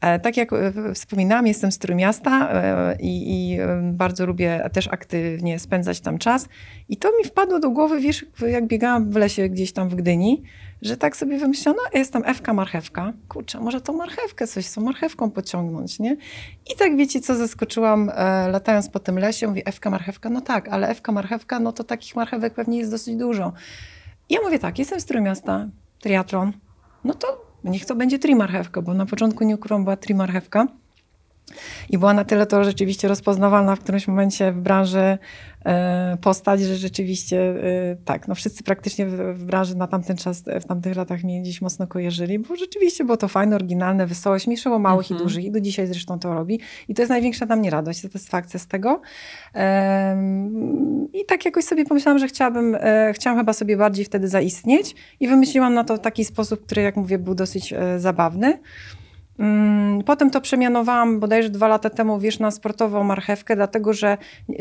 [0.01, 5.59] E, Tak jak e, wspominałam, jestem z Trójmiasta e, i, i bardzo lubię też aktywnie
[5.59, 6.49] spędzać tam czas.
[6.88, 10.42] I to mi wpadło do głowy, wiesz, jak biegałam w lesie gdzieś tam w Gdyni,
[10.82, 14.80] że tak sobie wymyślałam, no jestem Ewka Marchewka, kurczę, może tą marchewkę coś z tą
[14.80, 16.16] marchewką pociągnąć, nie?
[16.72, 20.68] I tak wiecie, co zaskoczyłam, e, latając po tym lesie, mówię Ewka Marchewka, no tak,
[20.68, 23.53] ale Ewka Marchewka, no to takich marchewek pewnie jest dosyć dużo.
[24.28, 25.68] I ja mówię tak, jestem z Trójmiasta,
[26.01, 26.53] triatlon,
[27.05, 30.67] no to niech to będzie trimarchewka, bo na początku nie ukrywam, była trimarchewka.
[31.91, 35.19] I była na tyle to rzeczywiście rozpoznawalna w którymś momencie w branży
[36.21, 40.67] postać, że rzeczywiście e, tak, no wszyscy praktycznie w, branży na tamten czas, e, w
[40.67, 45.11] tamtych latach mnie gdzieś mocno kojarzyli, bo rzeczywiście było to fajne, oryginalne, wesołe, śmieszyło małych
[45.11, 45.21] Mhm.
[45.21, 46.61] i dużych i do dzisiaj zresztą to robi.
[46.89, 49.01] I to jest największa dla mnie radość, satysfakcja z tego.
[51.12, 55.29] I tak jakoś sobie pomyślałam, że chciałabym, e, chciałam chyba sobie bardziej wtedy zaistnieć i
[55.29, 58.59] wymyśliłam na to taki sposób, który jak mówię był dosyć e, zabawny.
[59.39, 64.18] Mm, Potem to przemianowałam bodajże dwa lata temu, wiesz, na sportową marchewkę, dlatego że
[64.51, 64.55] y,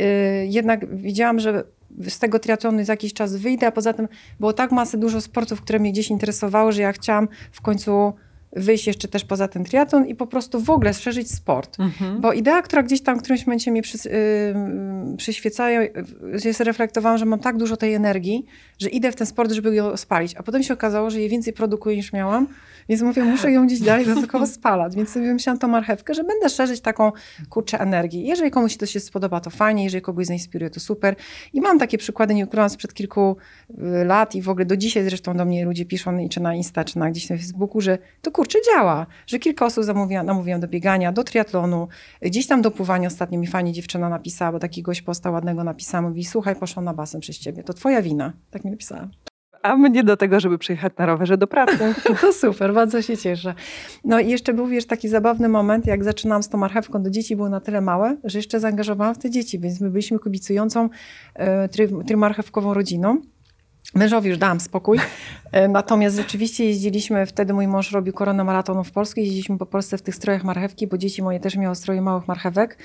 [0.48, 1.64] jednak widziałam, że
[2.08, 4.08] z tego triatlonu za jakiś czas wyjdę, a poza tym
[4.40, 8.14] było tak masy dużo sportów, które mnie gdzieś interesowały, że ja chciałam w końcu
[8.56, 11.80] wyjść jeszcze też poza ten triatlon i po prostu w ogóle szerzyć sport.
[11.80, 12.22] Mhm.
[12.22, 14.12] Bo idea, która gdzieś tam w którymś momencie mnie przys, yy,
[15.18, 15.72] przyświeca,
[16.46, 18.46] jest reflektowałam, że mam tak dużo tej energii,
[18.80, 20.36] że idę w ten sport, żeby ją spalić.
[20.36, 22.48] A potem się okazało, że je więcej produkuję niż miałam,
[22.90, 24.96] więc mówię, muszę ją gdzieś dalej dodatkowo spalać.
[24.96, 27.12] Więc sobie wymyślałam tą marchewkę, że będę szerzyć taką
[27.50, 28.26] kurczę energii.
[28.26, 31.16] Jeżeli komuś to się spodoba, to fajnie, jeżeli kogoś zainspiruje, to super.
[31.54, 33.38] I mam takie przykłady, nie ukrywam, sprzed kilku
[33.70, 36.56] y, lat i w ogóle do dzisiaj zresztą do mnie ludzie piszą, i czy na
[36.56, 39.86] Insta, czy na gdzieś na Facebooku, że to kurczę działa, że kilka osób
[40.24, 41.88] namówiłam do biegania, do triatlonu,
[42.22, 43.08] gdzieś tam do pływania.
[43.08, 46.94] Ostatnio mi fajnie dziewczyna napisała, bo taki gość posta ładnego napisała, mówi, słuchaj, poszłam na
[46.94, 48.34] basen przez ciebie, to twoja wina.
[48.52, 49.08] Tak mi napisała.
[49.64, 51.94] A mnie do tego, żeby przyjechać na rowerze do pracy.
[52.22, 53.54] To super, bardzo się cieszę.
[54.04, 57.36] No i jeszcze był, wiesz, taki zabawny moment, jak zaczynałam z tą marchewką, do dzieci
[57.36, 60.90] były na tyle małe, że jeszcze zaangażowałam w te dzieci, więc my byliśmy kibicującą
[61.36, 63.22] e, try, trymarchewkową rodziną.
[63.96, 65.00] Mężowi już dałam spokój.
[65.54, 69.98] E, Natomiast rzeczywiście jeździliśmy, wtedy mój mąż robił koronę maratonu w Polsce, jeździliśmy po Polsce
[69.98, 72.78] w tych strojach marchewki, bo dzieci moje też miały stroje małych marchewek.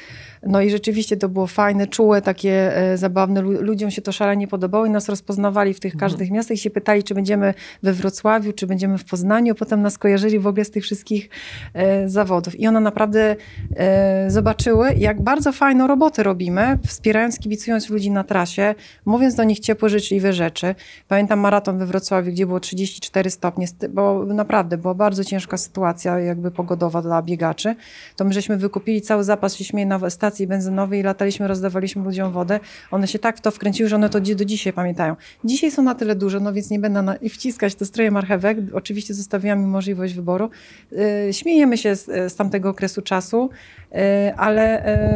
[0.43, 3.41] No i rzeczywiście to było fajne, czułe, takie e, zabawne.
[3.43, 6.11] Lu- Ludziom się to szalenie podobało i nas rozpoznawali w tych Mhm.
[6.11, 9.55] każdych miastach i się pytali, czy będziemy we Wrocławiu, czy będziemy w Poznaniu.
[9.55, 11.29] Potem nas kojarzyli w ogóle z tych wszystkich
[11.75, 12.61] e, zawodów.
[12.61, 13.37] I one naprawdę
[13.77, 19.61] e, zobaczyły, jak bardzo fajną robotę robimy, wspierając, kibicując ludzi na trasie, mówiąc do nich
[19.61, 20.75] ciepłe, życzliwe rzeczy.
[21.09, 25.57] Pamiętam maraton we Wrocławiu, gdzie było było 34 stopnie, st- bo naprawdę była bardzo ciężka
[25.57, 27.77] sytuacja jakby pogodowa dla biegaczy,
[28.17, 32.61] to my żeśmy wykupili cały zapas, śmieję, na stacji benzynowej i lataliśmy, rozdawaliśmy ludziom wodę.
[32.91, 35.17] One się tak w to wkręciły, że one to do dzisiaj pamiętają.
[35.45, 38.59] Dzisiaj są na tyle duże, no więc nie będę na, i wciskać te stroje marchewek.
[38.73, 40.51] Oczywiście zostawiłam im możliwość wyboru.
[40.93, 43.51] Yy, śmiejemy się z, z tamtego okresu czasu,
[43.93, 43.99] yy,
[44.37, 44.63] ale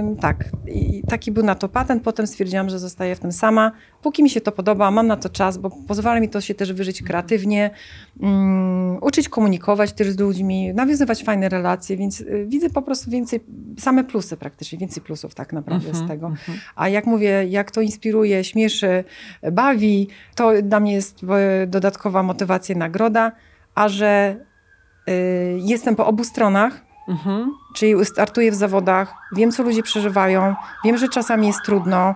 [0.09, 2.03] yy, tak, i taki był na to patent.
[2.03, 3.73] Potem stwierdziłam, że zostaję w tym sama.
[4.03, 6.73] Póki mi się to podoba, mam na to czas, bo pozwala mi to się też
[6.73, 7.71] wyżyć kreatywnie,
[8.21, 13.41] mm, uczyć komunikować też z ludźmi, nawiązywać fajne relacje, więc y, widzę po prostu więcej,
[13.79, 16.27] same plusy praktycznie, więcej plusów tak naprawdę Mhm, z tego.
[16.27, 16.59] mhm.
[16.77, 19.05] A jak mówię, jak to inspiruje, śmieszy,
[19.53, 21.21] bawi, to dla mnie jest
[21.67, 23.33] dodatkowa motywacja, nagroda,
[23.75, 24.37] a że
[25.09, 25.13] y,
[25.61, 27.53] jestem po obu stronach, Mhm.
[27.75, 32.15] czyli startuję w zawodach, wiem, co ludzie przeżywają, wiem, że czasami jest trudno,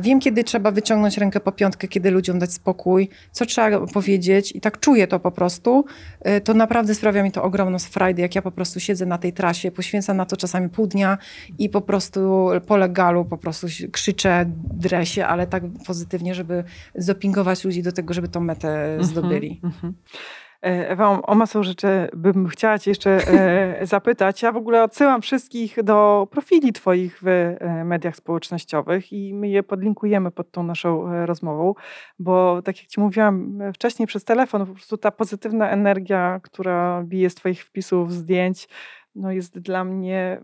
[0.00, 4.60] wiem, kiedy trzeba wyciągnąć rękę po piątkę, kiedy ludziom dać spokój, co trzeba powiedzieć i
[4.60, 5.84] tak czuję to po prostu,
[6.20, 9.32] e, to naprawdę sprawia mi to ogromną frajdę, jak ja po prostu siedzę na tej
[9.32, 11.18] trasie, poświęcam na to czasami pół dnia
[11.58, 17.82] i po prostu po legalu po prostu krzyczę, dresie, ale tak pozytywnie, żeby zdopingować ludzi
[17.82, 19.60] do tego, żeby tą metę zdobyli.
[19.64, 19.94] Mhm.
[19.94, 24.42] E, Ewa, o- masę rzeczy bym chciała Cię jeszcze e, zapytać.
[24.42, 29.62] Ja w ogóle odsyłam wszystkich do profili Twoich w e, mediach społecznościowych i my je
[29.62, 31.74] podlinkujemy pod tą naszą e, rozmową,
[32.18, 37.02] bo tak jak Ci mówiłam e, wcześniej przez telefon, po prostu ta pozytywna energia, która
[37.04, 38.68] bije z Twoich wpisów, zdjęć,
[39.14, 40.42] no jest dla mnie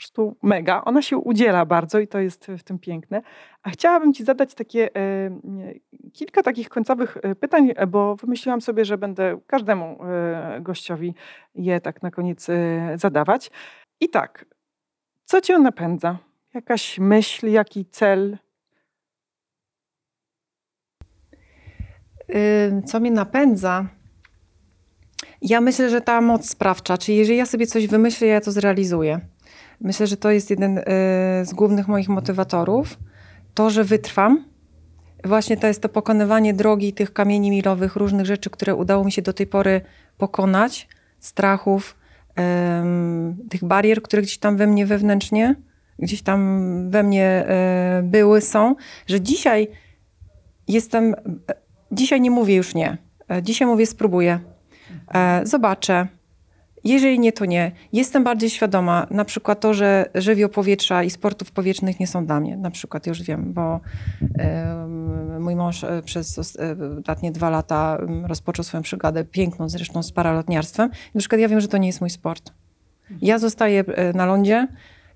[0.00, 0.84] prostu mega.
[0.84, 3.22] Ona się udziela bardzo i to jest w tym piękne.
[3.62, 5.30] A chciałabym Ci zadać takie e,
[6.12, 11.14] kilka takich końcowych e, pytań, e, bo wymyśliłam sobie, że będę każdemu e, gościowi
[11.54, 13.50] je tak na koniec e, zadawać.
[14.00, 14.44] I tak,
[15.24, 16.18] co cię napędza?
[16.54, 18.38] Jakaś myśl, jaki cel?
[22.68, 23.86] Ym, co mnie napędza?
[25.42, 29.20] Ja myślę, że ta moc sprawcza, czyli jeżeli ja sobie coś wymyślę, ja to zrealizuję.
[29.80, 30.82] Myślę, że to jest jeden y,
[31.44, 32.98] z głównych moich motywatorów.
[33.54, 34.44] To, że wytrwam.
[35.24, 39.22] Właśnie to jest to pokonywanie drogi tych kamieni milowych, różnych rzeczy, które udało mi się
[39.22, 39.80] do tej pory
[40.18, 41.96] pokonać, strachów,
[43.50, 45.54] tych barier, które gdzieś tam we mnie wewnętrznie,
[45.98, 48.74] gdzieś tam we mnie e, były, są,
[49.06, 49.68] że dzisiaj
[50.68, 51.14] jestem,
[51.92, 52.98] dzisiaj nie mówię już nie.
[53.30, 54.40] E, Dzisiaj mówię spróbuję,
[55.14, 56.06] e, zobaczę.
[56.84, 57.72] Jeżeli nie, to nie.
[57.92, 62.40] Jestem bardziej świadoma, na przykład to, że żywioł powietrza i sportów powietrznych nie są dla
[62.40, 62.56] mnie.
[62.56, 63.80] Na przykład już wiem, bo
[64.38, 70.12] em, mój mąż e, przez e, ostatnie dwa lata rozpoczął swoją przygodę, piękną zresztą z
[70.12, 70.90] paralotniarstwem.
[71.14, 72.52] Na przykład ja wiem, że to nie jest mój sport.
[73.22, 74.68] Ja zostaję e, na lądzie,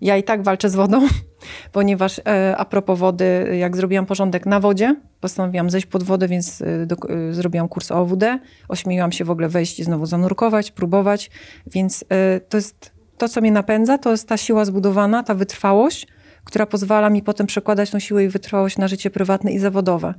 [0.05, 1.09] ja i tak walczę z wodą,
[1.73, 6.63] ponieważ e, a propos wody, jak zrobiłam porządek na wodzie, postanowiłam zejść pod wodę, więc
[6.63, 8.39] e, do, e, zrobiłam kurs OWD.
[8.69, 11.31] Ośmieliłam się w ogóle wejść i znowu zanurkować, próbować,
[11.67, 12.05] więc
[12.49, 16.07] to jest to, co mnie napędza, to jest ta siła zbudowana, ta wytrwałość,
[16.45, 20.15] która pozwala mi potem przekładać tą siłę i wytrwałość na życie prywatne i zawodowe.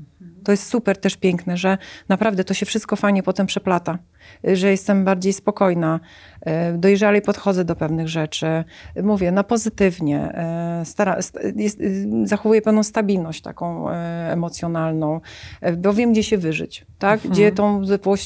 [0.46, 1.78] To jest super też piękne, że
[2.10, 3.98] naprawdę to się wszystko fajnie potem przeplata,
[4.44, 6.00] że jestem bardziej spokojna,
[6.42, 8.64] e, dojrzalej podchodzę do pewnych rzeczy,
[9.04, 13.94] mówię na pozytywnie, e, stara, st- jest, y, zachowuję pewną stabilność taką e,
[14.32, 15.22] emocjonalną,
[15.62, 17.16] e, bo wiem, gdzie się wyżyć, tak?
[17.16, 17.34] Mhm.
[17.34, 17.82] gdzie tą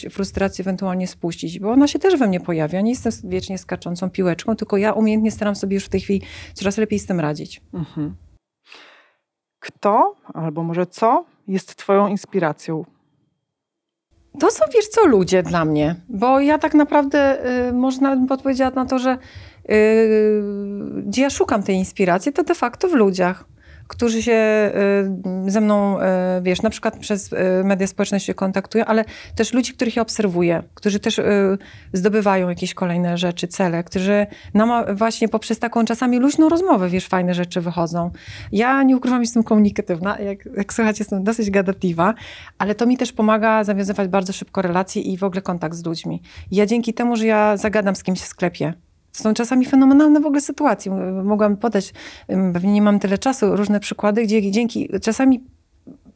[0.09, 2.82] frustrację ewentualnie spuścić, bo ona się też we mnie pojawia.
[2.82, 6.22] Nie jestem wiecznie skaczącą piłeczką, tylko ja umiejętnie staram sobie już w tej chwili
[6.53, 7.61] coraz lepiej z tym radzić.
[7.74, 8.15] Mhm.
[9.59, 12.86] Kto albo może co jest Twoją inspiracją?
[14.39, 18.72] To są, wiesz co, ludzie dla mnie, bo ja tak naprawdę, y, można bym odpowiedziała
[18.72, 19.18] na to, że
[19.70, 20.41] y,
[21.06, 23.45] gdzie ja szukam tej inspiracji, to de facto w ludziach,
[23.90, 24.72] którzy się
[25.48, 26.04] y, ze mną, y,
[26.42, 30.64] wiesz, na przykład przez y, media społeczne się kontaktują, ale też ludzi, których ja obserwuję,
[30.74, 31.22] którzy też
[31.94, 37.34] zdobywają jakieś kolejne rzeczy, cele, którzy nam właśnie poprzez taką czasami luźną rozmowę, wiesz, fajne
[37.34, 38.12] rzeczy wychodzą.
[38.52, 42.14] Ja nie ukrywam, jestem komunikatywna, jak, jak słuchać, jestem dosyć gadatliwa,
[42.58, 46.22] ale to mi też pomaga zawiązywać bardzo szybko relacje i w ogóle kontakt z ludźmi.
[46.52, 48.74] Ja dzięki temu, że ja zagadam z kimś w sklepie,
[49.12, 50.91] są czasami fenomenalne w ogóle sytuacje.
[51.24, 51.93] Mogłam podać,
[52.53, 55.43] pewnie nie mam tyle czasu, różne przykłady, gdzie dzięki czasami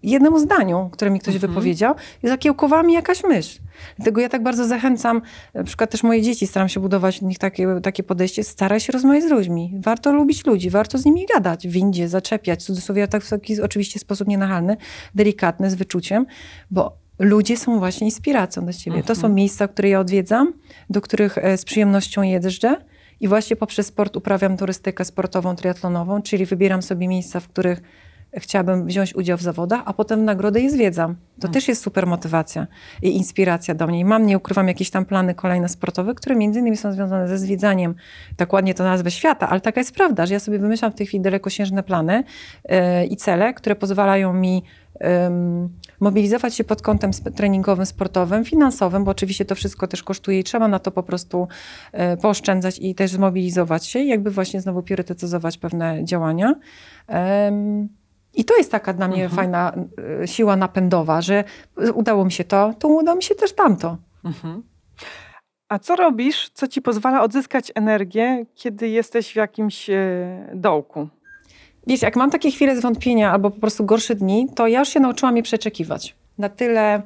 [0.04, 1.52] jednemu zdaniu, które mi ktoś Mhm.
[1.52, 3.60] wypowiedział, zakiełkowała mi jakaś myśl.
[3.96, 5.22] Dlatego ja tak bardzo zachęcam,
[5.54, 8.94] na przykład też moje dzieci, staram się budować w nich takie, takie podejście, staraj się
[8.94, 9.74] rozmawiać z ludźmi.
[9.80, 14.00] Warto lubić ludzi, warto z nimi gadać, windzie, zaczepiać, w cudzysłowie, tak w taki oczywiście
[14.00, 14.78] sposób nienachalny,
[15.16, 16.26] delikatny, z wyczuciem,
[16.72, 19.04] bo ludzie są właśnie inspiracją dla ciebie.
[19.04, 19.36] To są Mhm.
[19.36, 20.54] miejsca, które ja odwiedzam,
[20.90, 22.76] do których e, z przyjemnością jeżdżę
[23.20, 27.82] i właśnie poprzez sport uprawiam turystykę sportową, triatlonową, czyli wybieram sobie miejsca, w których
[28.38, 31.16] chciałabym wziąć udział w zawodach, a potem w nagrodę je zwiedzam.
[31.40, 31.54] To Mm.
[31.54, 32.68] też jest super motywacja
[33.02, 34.00] i inspiracja do mnie.
[34.00, 37.38] I mam, nie ukrywam, jakieś tam plany kolejne sportowe, które między innymi są związane ze
[37.38, 37.96] zwiedzaniem,
[38.38, 41.08] tak ładnie to nazwę świata, ale taka jest prawda, że ja sobie wymyślam w tej
[41.08, 42.24] chwili dalekosiężne plany
[42.70, 44.64] yy, i cele, które pozwalają mi
[45.28, 45.70] ym,
[46.04, 50.68] mobilizować się pod kątem treningowym, sportowym, finansowym, bo oczywiście to wszystko też kosztuje i trzeba
[50.68, 51.48] na to po prostu
[51.92, 56.56] e, pooszczędzać i też zmobilizować się jakby właśnie znowu priorytetyzować pewne działania.
[58.34, 59.36] I to jest taka dla mnie Mhm.
[59.36, 59.74] fajna
[60.22, 61.44] e, siła napędowa, że
[61.94, 63.98] udało mi się to, to uda mi się też tamto.
[64.26, 64.64] Mhm.
[65.70, 69.96] A co robisz, co ci pozwala odzyskać energię, kiedy jesteś w jakimś e,
[70.56, 71.08] dołku?
[71.88, 75.00] Wiesz, jak mam takie chwile zwątpienia albo po prostu gorsze dni, to ja już się
[75.00, 76.16] nauczyłam je przeczekiwać.
[76.38, 77.02] Na tyle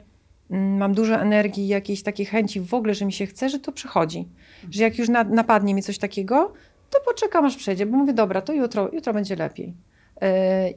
[0.52, 3.72] mm, mam dużo energii, jakiejś takiej chęci w ogóle, że mi się chce, że to
[3.72, 4.28] przychodzi.
[4.72, 6.54] Że jak już na, napadnie mi coś takiego,
[6.90, 9.74] to poczekam aż przejdzie, bo mówię, dobra, to jutro, jutro będzie lepiej.
[10.22, 10.28] Yy,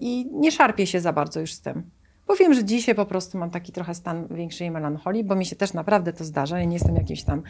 [0.01, 1.82] I nie szarpię się za bardzo już z tym.
[2.30, 5.56] Bo wiem, że dzisiaj po prostu mam taki trochę stan większej melancholii, bo mi się
[5.56, 6.58] też naprawdę to zdarza.
[6.58, 7.42] Ja nie jestem jakimś tam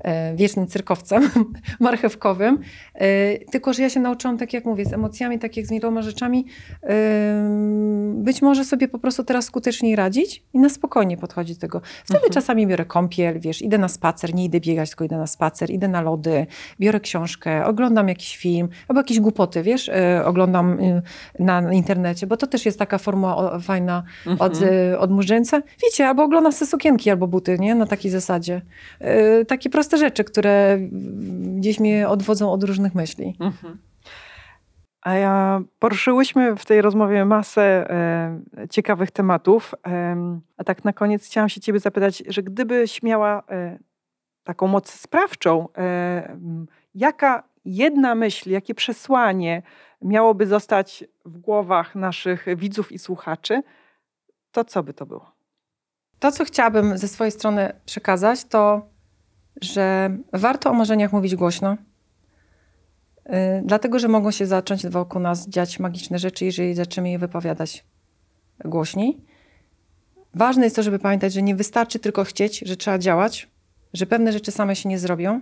[0.00, 1.30] e, wiecznym cyrkowcem
[1.80, 2.58] marchewkowym.
[2.94, 6.02] E, tylko, że ja się nauczyłam, tak jak mówię, z emocjami, tak jak z wieloma
[6.02, 6.46] rzeczami,
[6.90, 11.80] ym, być może sobie po prostu teraz skuteczniej radzić i na spokojnie podchodzić do tego.
[12.04, 12.32] Wtedy Mhm.
[12.32, 15.88] czasami biorę kąpiel, wiesz, idę na spacer, nie idę biegać, tylko idę na spacer, idę
[15.88, 16.46] na lody,
[16.80, 19.90] biorę książkę, oglądam jakiś film, albo jakieś głupoty, wiesz,
[20.24, 21.02] oglądam y,
[21.38, 24.02] na internecie, bo to też jest taka formuła o, fajna
[24.38, 24.74] od, Mhm.
[24.92, 25.62] y, od murzyńca.
[25.82, 27.74] Wiecie, albo oglądam sobie sukienki albo buty, nie?
[27.74, 28.62] Na takiej zasadzie.
[29.40, 30.78] Y, takie proste rzeczy, które
[31.56, 33.36] gdzieś mnie odwodzą od różnych myśli.
[33.40, 33.78] Mhm.
[35.02, 39.74] A ja poruszyłyśmy w tej rozmowie masę e, ciekawych tematów.
[39.82, 43.78] Em, a tak na koniec chciałam się ciebie zapytać, że gdybyś miała e,
[44.44, 46.36] taką moc sprawczą, e,
[46.94, 49.62] jaka jedna myśl, jakie przesłanie
[50.02, 53.62] miałoby zostać w głowach naszych widzów i słuchaczy,
[54.52, 55.32] to co by to było?
[56.18, 58.88] To, co chciałabym ze swojej strony przekazać, to,
[59.62, 61.76] że warto o marzeniach mówić głośno,
[63.26, 63.32] yy,
[63.64, 67.84] dlatego że mogą się zacząć wokół nas dziać magiczne rzeczy, jeżeli zaczniemy je wypowiadać
[68.64, 69.20] głośniej.
[70.34, 73.48] Ważne jest to, żeby pamiętać, że nie wystarczy tylko chcieć, że trzeba działać,
[73.92, 75.40] że pewne rzeczy same się nie zrobią,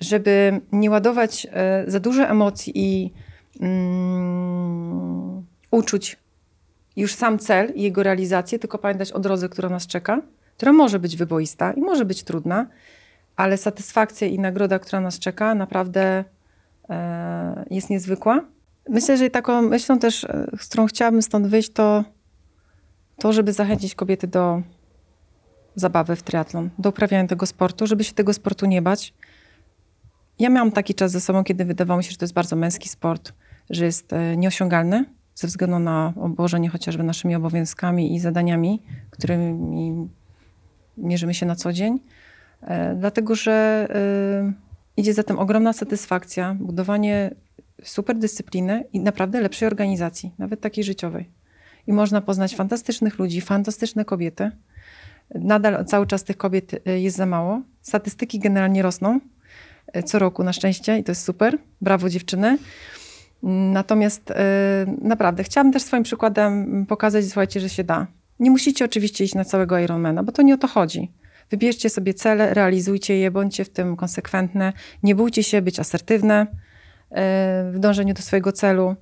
[0.00, 3.12] żeby nie ładować e, za dużo emocji i
[3.60, 6.16] mm, uczuć
[6.98, 10.22] już sam cel i jego realizację, tylko pamiętać o drodze, która nas czeka,
[10.56, 12.66] która może być wyboista i może być trudna,
[13.36, 16.24] ale satysfakcja i nagroda, która nas czeka, naprawdę
[16.90, 18.44] e, jest niezwykła.
[18.88, 22.04] Myślę, że taką myślą też, e, z którą chciałabym stąd wyjść, to
[23.18, 24.62] to, żeby zachęcić kobiety do
[25.74, 29.14] zabawy w triatlon, do uprawiania tego sportu, żeby się tego sportu nie bać.
[30.38, 32.88] Ja miałam taki czas ze sobą, kiedy wydawało mi się, że to jest bardzo męski
[32.88, 33.32] sport,
[33.70, 35.04] że jest e, nieosiągalny
[35.38, 40.08] ze względu na obłożenie chociażby naszymi obowiązkami i zadaniami, którymi
[40.96, 42.00] mierzymy się na co dzień.
[42.62, 44.52] E, Dlatego, że e,
[44.96, 47.34] idzie za tym ogromna satysfakcja, budowanie
[47.82, 51.30] super dyscypliny i naprawdę lepszej organizacji, nawet takiej życiowej.
[51.86, 54.50] I można poznać fantastycznych ludzi, fantastyczne kobiety.
[55.34, 57.62] Nadal cały czas tych kobiet e, jest za mało.
[57.82, 59.20] Statystyki generalnie rosną
[60.04, 61.58] co roku na szczęście i to jest super.
[61.80, 62.58] Brawo dziewczyny.
[63.42, 64.34] Natomiast e,
[65.02, 68.06] naprawdę chciałabym też swoim przykładem pokazać, słuchajcie, że się da.
[68.40, 71.12] Nie musicie oczywiście iść na całego Ironmana, bo to nie o to chodzi.
[71.50, 74.72] Wybierzcie sobie cele, realizujcie je, bądźcie w tym konsekwentne.
[75.02, 76.46] Nie bójcie się być asertywne e,
[77.72, 78.96] w dążeniu do swojego celu.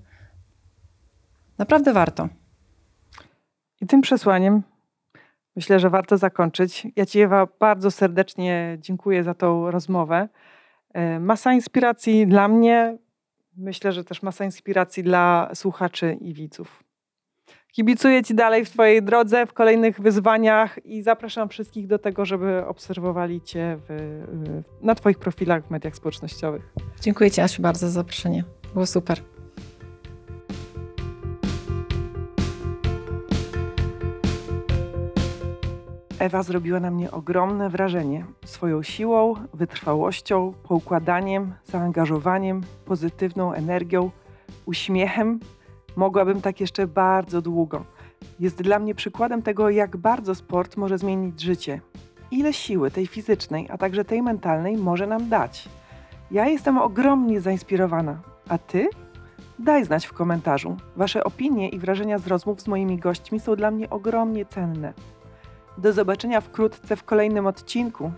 [1.59, 2.29] Naprawdę warto.
[3.81, 4.63] I tym przesłaniem
[5.57, 6.87] myślę, że warto zakończyć.
[6.97, 10.29] Ja Ci, Ewa, bardzo serdecznie dziękuję za tą rozmowę.
[10.95, 12.99] E, Masa inspiracji dla mnie,
[13.57, 16.85] myślę, że też masa inspiracji dla słuchaczy i widzów.
[17.73, 22.67] Kibicuję Ci dalej w Twojej drodze, w kolejnych wyzwaniach i zapraszam wszystkich do tego, żeby
[22.67, 26.73] obserwowali Cię w, na Twoich profilach w mediach społecznościowych.
[27.01, 28.45] Dziękuję Ci, Asiu, bardzo za zaproszenie.
[28.75, 29.36] Było super.
[36.19, 44.11] Ewa zrobiła na mnie ogromne wrażenie swoją siłą, wytrwałością, poukładaniem, zaangażowaniem, pozytywną energią,
[44.67, 45.41] uśmiechem.
[45.97, 47.85] Mogłabym tak jeszcze bardzo długo.
[48.41, 51.81] Jest dla mnie przykładem tego, jak bardzo sport może zmienić życie.
[52.31, 55.69] Ile siły tej fizycznej, a także tej mentalnej może nam dać.
[56.31, 58.21] Ja jestem ogromnie zainspirowana.
[58.49, 58.89] A ty?
[59.59, 60.77] Daj znać w komentarzu.
[60.97, 64.93] Wasze opinie i wrażenia z rozmów z moimi gośćmi są dla mnie ogromnie cenne.
[65.79, 68.13] Do zobaczenia wkrótce w kolejnym odcinku.